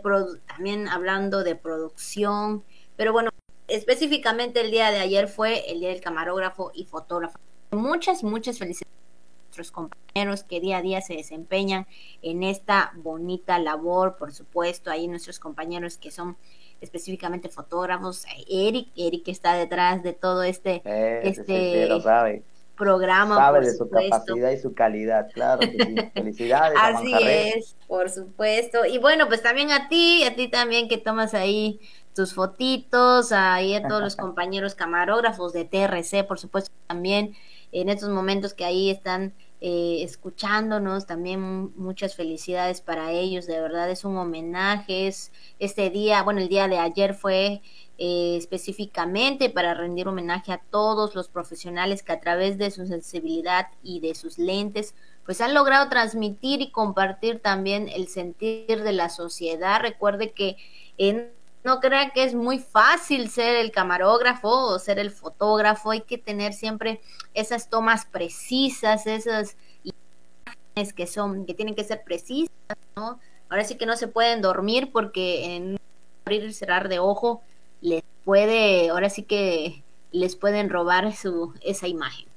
[0.47, 2.63] también hablando de producción,
[2.95, 3.31] pero bueno,
[3.67, 7.37] específicamente el día de ayer fue el día del camarógrafo y fotógrafo.
[7.71, 8.94] Muchas, muchas felicidades
[9.57, 11.87] nuestros compañeros que día a día se desempeñan
[12.21, 16.37] en esta bonita labor, por supuesto, ahí nuestros compañeros que son
[16.81, 21.87] específicamente fotógrafos, Eric, Eric está detrás de todo este, eh, este
[22.75, 23.37] programa.
[23.37, 25.61] Sabe de su capacidad y su calidad, claro.
[26.13, 26.77] Felicidades.
[26.81, 28.85] Así es, por supuesto.
[28.85, 31.79] Y bueno, pues también a ti, a ti también que tomas ahí
[32.13, 37.35] tus fotitos, ahí a todos los compañeros camarógrafos de TRC, por supuesto, también
[37.71, 43.89] en estos momentos que ahí están eh, escuchándonos, también muchas felicidades para ellos, de verdad
[43.89, 47.61] es un homenaje, es este día, bueno, el día de ayer fue
[47.97, 53.67] eh, específicamente para rendir homenaje a todos los profesionales que a través de su sensibilidad
[53.81, 54.93] y de sus lentes
[55.25, 59.81] pues han logrado transmitir y compartir también el sentir de la sociedad.
[59.81, 60.57] Recuerde que
[60.97, 61.31] en
[61.65, 66.19] no crea que es muy fácil ser el camarógrafo o ser el fotógrafo, hay que
[66.19, 67.01] tener siempre
[67.33, 72.51] esas tomas precisas, esas imágenes que son, que tienen que ser precisas,
[72.95, 73.19] ¿no?
[73.49, 75.79] Ahora sí que no se pueden dormir porque en
[76.23, 77.41] abrir y cerrar de ojo
[77.81, 82.27] les puede, ahora sí que les pueden robar su esa imagen.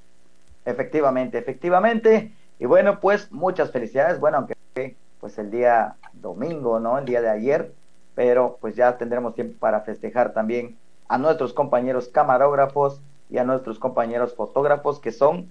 [0.65, 2.33] Efectivamente, efectivamente.
[2.59, 4.19] Y bueno, pues muchas felicidades.
[4.21, 6.99] Bueno, aunque pues el día domingo, ¿no?
[6.99, 7.75] El día de ayer,
[8.19, 13.01] pero pues ya tendremos tiempo para festejar también a nuestros compañeros camarógrafos
[13.31, 15.49] y a nuestros compañeros fotógrafos que son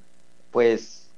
[0.51, 1.09] pues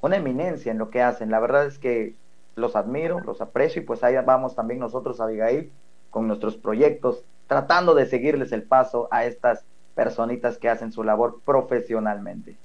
[0.00, 1.30] una eminencia en lo que hacen.
[1.30, 2.16] La verdad es que
[2.56, 5.70] los admiro, los aprecio y pues ahí vamos también nosotros, Abigail,
[6.10, 9.62] con nuestros proyectos, tratando de seguirles el paso a estas
[9.94, 12.56] personitas que hacen su labor profesionalmente.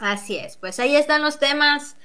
[0.00, 1.96] Así es, pues ahí están los temas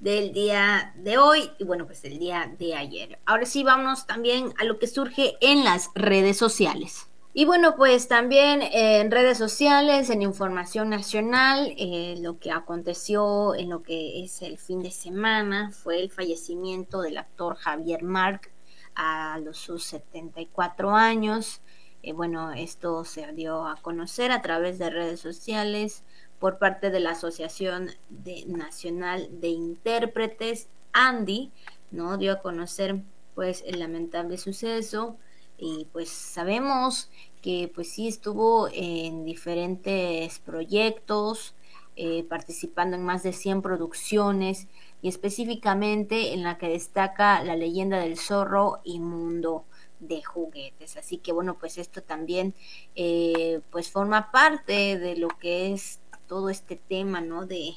[0.00, 3.18] del día de hoy y bueno, pues del día de ayer.
[3.26, 7.06] Ahora sí, vamos también a lo que surge en las redes sociales.
[7.32, 13.68] Y bueno, pues también en redes sociales, en información nacional, eh, lo que aconteció en
[13.68, 18.50] lo que es el fin de semana fue el fallecimiento del actor Javier Marc
[18.96, 21.60] a los sus 74 años.
[22.02, 26.02] Eh, bueno, esto se dio a conocer a través de redes sociales
[26.40, 31.52] por parte de la Asociación de Nacional de Intérpretes, Andy,
[31.92, 32.16] ¿no?
[32.16, 33.02] Dio a conocer
[33.34, 35.16] pues el lamentable suceso
[35.58, 37.10] y pues sabemos
[37.42, 41.54] que pues sí estuvo en diferentes proyectos,
[41.96, 44.68] eh, participando en más de 100 producciones
[45.02, 49.64] y específicamente en la que destaca la leyenda del zorro y mundo
[49.98, 50.96] de juguetes.
[50.96, 52.54] Así que bueno, pues esto también
[52.94, 56.00] eh, pues forma parte de lo que es
[56.30, 57.44] todo este tema, ¿no?
[57.44, 57.72] De,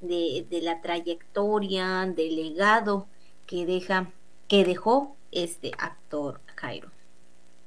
[0.00, 3.08] de, la trayectoria, del legado
[3.44, 4.12] que deja,
[4.46, 6.90] que dejó este actor Jairo.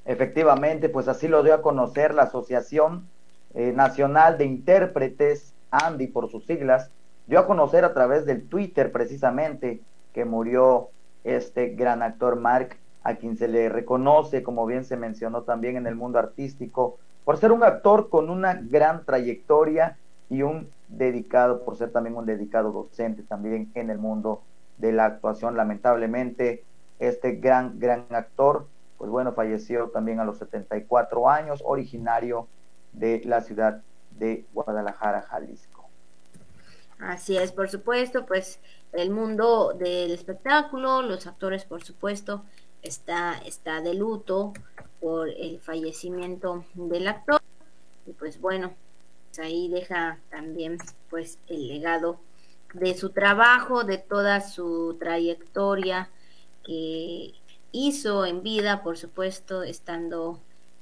[0.05, 3.09] Efectivamente, pues así lo dio a conocer la Asociación
[3.55, 6.91] eh, Nacional de Intérpretes, Andy por sus siglas,
[7.27, 9.81] dio a conocer a través del Twitter precisamente
[10.13, 10.91] que murió
[11.25, 15.87] este gran actor Mark, a quien se le reconoce, como bien se mencionó también en
[15.87, 19.97] el mundo artístico, por ser un actor con una gran trayectoria
[20.31, 24.41] y un dedicado, por ser también un dedicado docente también en el mundo
[24.77, 25.57] de la actuación.
[25.57, 26.63] Lamentablemente,
[26.99, 28.65] este gran, gran actor,
[28.97, 32.47] pues bueno, falleció también a los 74 años, originario
[32.93, 35.89] de la ciudad de Guadalajara, Jalisco.
[36.97, 38.61] Así es, por supuesto, pues
[38.93, 42.45] el mundo del espectáculo, los actores, por supuesto,
[42.83, 44.53] está, está de luto
[45.01, 47.41] por el fallecimiento del actor.
[48.05, 48.71] Y pues bueno,
[49.39, 50.77] ahí deja también
[51.09, 52.19] pues el legado
[52.73, 56.09] de su trabajo, de toda su trayectoria
[56.63, 57.33] que
[57.71, 60.39] hizo en vida, por supuesto, estando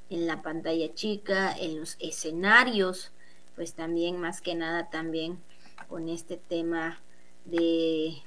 [0.10, 3.12] en la pantalla chica, en los escenarios,
[3.56, 5.40] pues también más que nada también
[5.88, 7.00] con este tema
[7.46, 8.22] de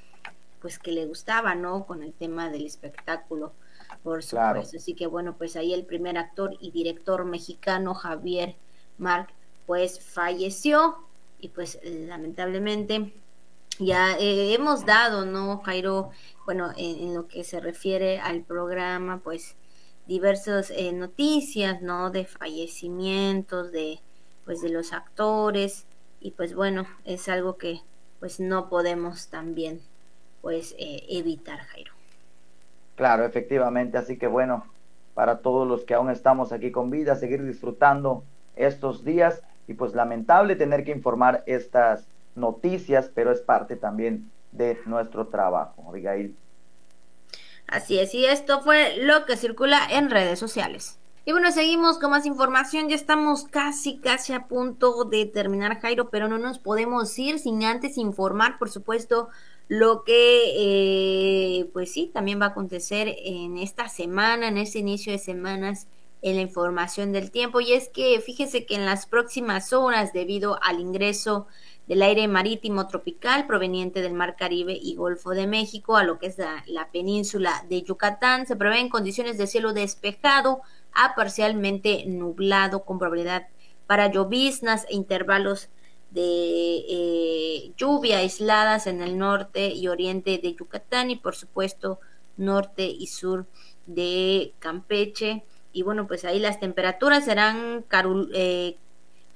[0.61, 1.87] pues que le gustaba, ¿no?
[1.87, 3.53] Con el tema del espectáculo,
[4.05, 4.77] por supuesto.
[4.77, 8.55] Así que bueno, pues ahí el primer actor y director mexicano Javier
[8.97, 9.33] Marc
[9.67, 10.97] pues falleció
[11.41, 13.13] y pues lamentablemente
[13.79, 16.11] ya eh, hemos dado, ¿no, Jairo?
[16.45, 19.57] Bueno, en, lo que se refiere al programa, pues
[20.07, 22.11] diversas eh, noticias, ¿no?
[22.11, 24.01] De fallecimientos, de
[24.45, 25.87] pues de los actores
[26.21, 27.81] y pues bueno, es algo que
[28.21, 29.81] pues no podemos también
[30.41, 31.93] pues eh, evitar, Jairo.
[32.97, 34.67] Claro, efectivamente, así que bueno,
[35.15, 39.95] para todos los que aún estamos aquí con vida, seguir disfrutando estos días y pues
[39.95, 46.37] lamentable tener que informar estas noticias, pero es parte también de nuestro trabajo, Abigail.
[47.67, 50.99] Así es, y esto fue lo que circula en redes sociales.
[51.25, 52.89] Y bueno, seguimos con más información.
[52.89, 57.63] Ya estamos casi, casi a punto de terminar, Jairo, pero no nos podemos ir sin
[57.63, 59.29] antes informar, por supuesto,
[59.69, 65.13] lo que, eh, pues sí, también va a acontecer en esta semana, en este inicio
[65.13, 65.87] de semanas
[66.23, 70.59] en la información del tiempo y es que fíjese que en las próximas horas debido
[70.63, 71.49] al ingreso
[71.89, 76.29] del aire marítimo tropical proveniente del Mar Caribe y Golfo de México a lo que
[76.29, 80.63] es la, península de Yucatán se prevén condiciones de cielo despejado
[80.95, 83.49] a parcialmente nublado con probabilidad
[83.89, 85.71] para lloviznas e intervalos
[86.13, 91.99] de eh, lluvia aisladas en el norte y oriente de Yucatán y por supuesto
[92.37, 93.47] norte y sur
[93.87, 95.45] de Campeche.
[95.73, 97.85] Y bueno, pues ahí las temperaturas serán
[98.35, 98.77] eh,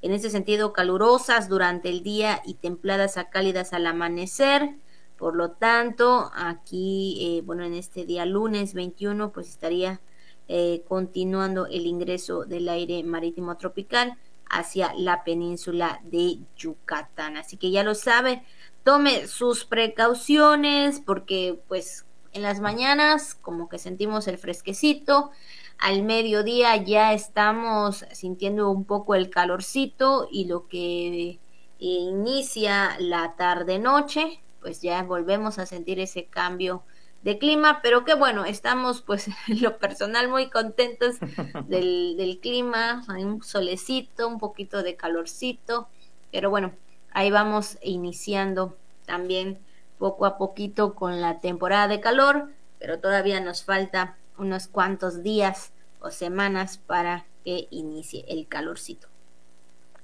[0.03, 4.77] en ese sentido calurosas durante el día y templadas a cálidas al amanecer.
[5.17, 10.01] Por lo tanto, aquí, eh, bueno, en este día lunes 21, pues estaría
[10.49, 14.17] eh, continuando el ingreso del aire marítimo tropical
[14.49, 17.37] hacia la península de Yucatán.
[17.37, 18.45] Así que ya lo sabe,
[18.85, 25.31] tome sus precauciones porque pues en las mañanas como que sentimos el fresquecito,
[25.79, 31.39] al mediodía ya estamos sintiendo un poco el calorcito y lo que
[31.79, 36.83] inicia la tarde-noche, pues ya volvemos a sentir ese cambio
[37.23, 41.17] de clima, pero que bueno, estamos pues en lo personal muy contentos
[41.67, 45.89] del, del clima, hay un solecito, un poquito de calorcito,
[46.33, 46.73] pero bueno,
[47.13, 49.59] ahí vamos iniciando también
[49.99, 55.73] poco a poquito con la temporada de calor, pero todavía nos falta unos cuantos días
[56.01, 59.09] o semanas para que inicie el calorcito.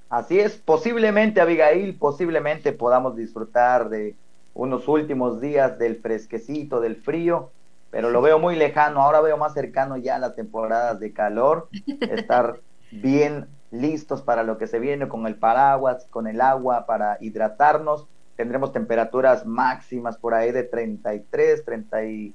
[0.09, 4.15] Así es, posiblemente Abigail, posiblemente podamos disfrutar de
[4.53, 7.49] unos últimos días del fresquecito, del frío,
[7.89, 11.67] pero lo veo muy lejano, ahora veo más cercano ya a las temporadas de calor,
[12.01, 12.59] estar
[12.91, 18.07] bien listos para lo que se viene con el paraguas, con el agua para hidratarnos.
[18.35, 22.33] Tendremos temperaturas máximas por ahí de 33, 34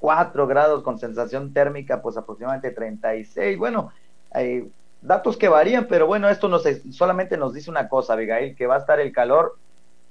[0.00, 3.58] grados con sensación térmica pues aproximadamente 36.
[3.58, 3.90] Bueno,
[4.30, 4.70] hay
[5.02, 8.76] datos que varían, pero bueno, esto nos, solamente nos dice una cosa, Abigail, que va
[8.76, 9.56] a estar el calor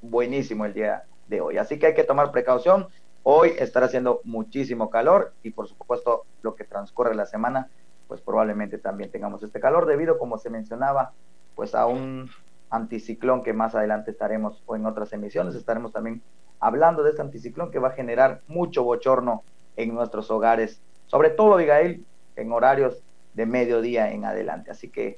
[0.02, 1.58] buenísimo el día de hoy.
[1.58, 2.88] Así que hay que tomar precaución.
[3.24, 7.70] Hoy estará haciendo muchísimo calor y por supuesto lo que transcurre la semana,
[8.08, 11.12] pues probablemente también tengamos este calor debido, como se mencionaba,
[11.56, 12.30] pues a un
[12.70, 16.22] anticiclón que más adelante estaremos o en otras emisiones estaremos también
[16.60, 19.44] hablando de este anticiclón que va a generar mucho bochorno
[19.78, 22.06] en nuestros hogares, sobre todo, Abigail,
[22.36, 22.98] en horarios
[23.34, 24.72] de mediodía en adelante.
[24.72, 25.18] Así que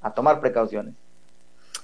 [0.00, 0.94] a tomar precauciones.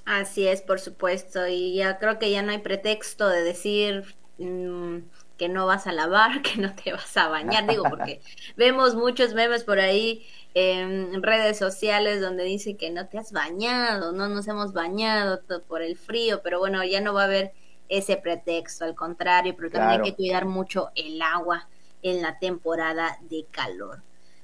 [0.05, 4.99] Así es, por supuesto, y ya creo que ya no hay pretexto de decir mm,
[5.37, 8.21] que no vas a lavar, que no te vas a bañar, digo, porque
[8.57, 14.13] vemos muchos memes por ahí en redes sociales donde dice que no te has bañado,
[14.13, 17.53] no nos hemos bañado por el frío, pero bueno, ya no va a haber
[17.89, 21.69] ese pretexto, al contrario, pero también hay que cuidar mucho el agua
[22.03, 24.03] en la temporada de calor.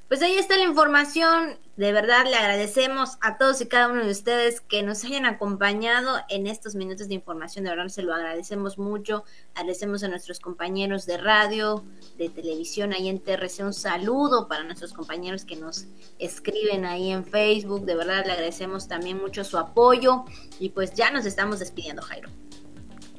[0.09, 1.59] Pues ahí está la información.
[1.77, 6.21] De verdad le agradecemos a todos y cada uno de ustedes que nos hayan acompañado
[6.29, 7.65] en estos minutos de información.
[7.65, 9.25] De verdad se lo agradecemos mucho.
[9.55, 11.83] Agradecemos a nuestros compañeros de radio,
[12.19, 13.65] de televisión ahí en TRC.
[13.65, 15.87] Un saludo para nuestros compañeros que nos
[16.19, 17.85] escriben ahí en Facebook.
[17.85, 20.27] De verdad le agradecemos también mucho su apoyo.
[20.61, 22.29] Y pues ya nos estamos despidiendo, Jairo.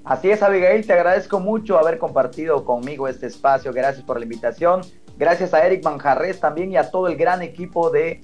[0.06, 3.74] Así es, Abigail, te agradezco mucho haber compartido conmigo este espacio.
[3.74, 4.82] Gracias por la invitación.
[5.18, 8.22] Gracias a Eric Manjarres también y a todo el gran equipo de,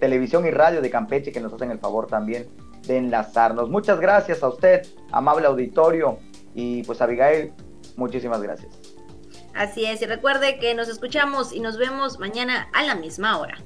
[0.00, 2.48] televisión y radio de Campeche que nos hacen el favor también
[2.88, 3.70] de enlazarnos.
[3.70, 6.18] Muchas gracias a usted, amable auditorio,
[6.54, 7.52] y pues Abigail,
[7.96, 8.76] muchísimas gracias.
[9.54, 13.58] Así es, y recuerde que nos escuchamos y nos vemos mañana a la misma hora.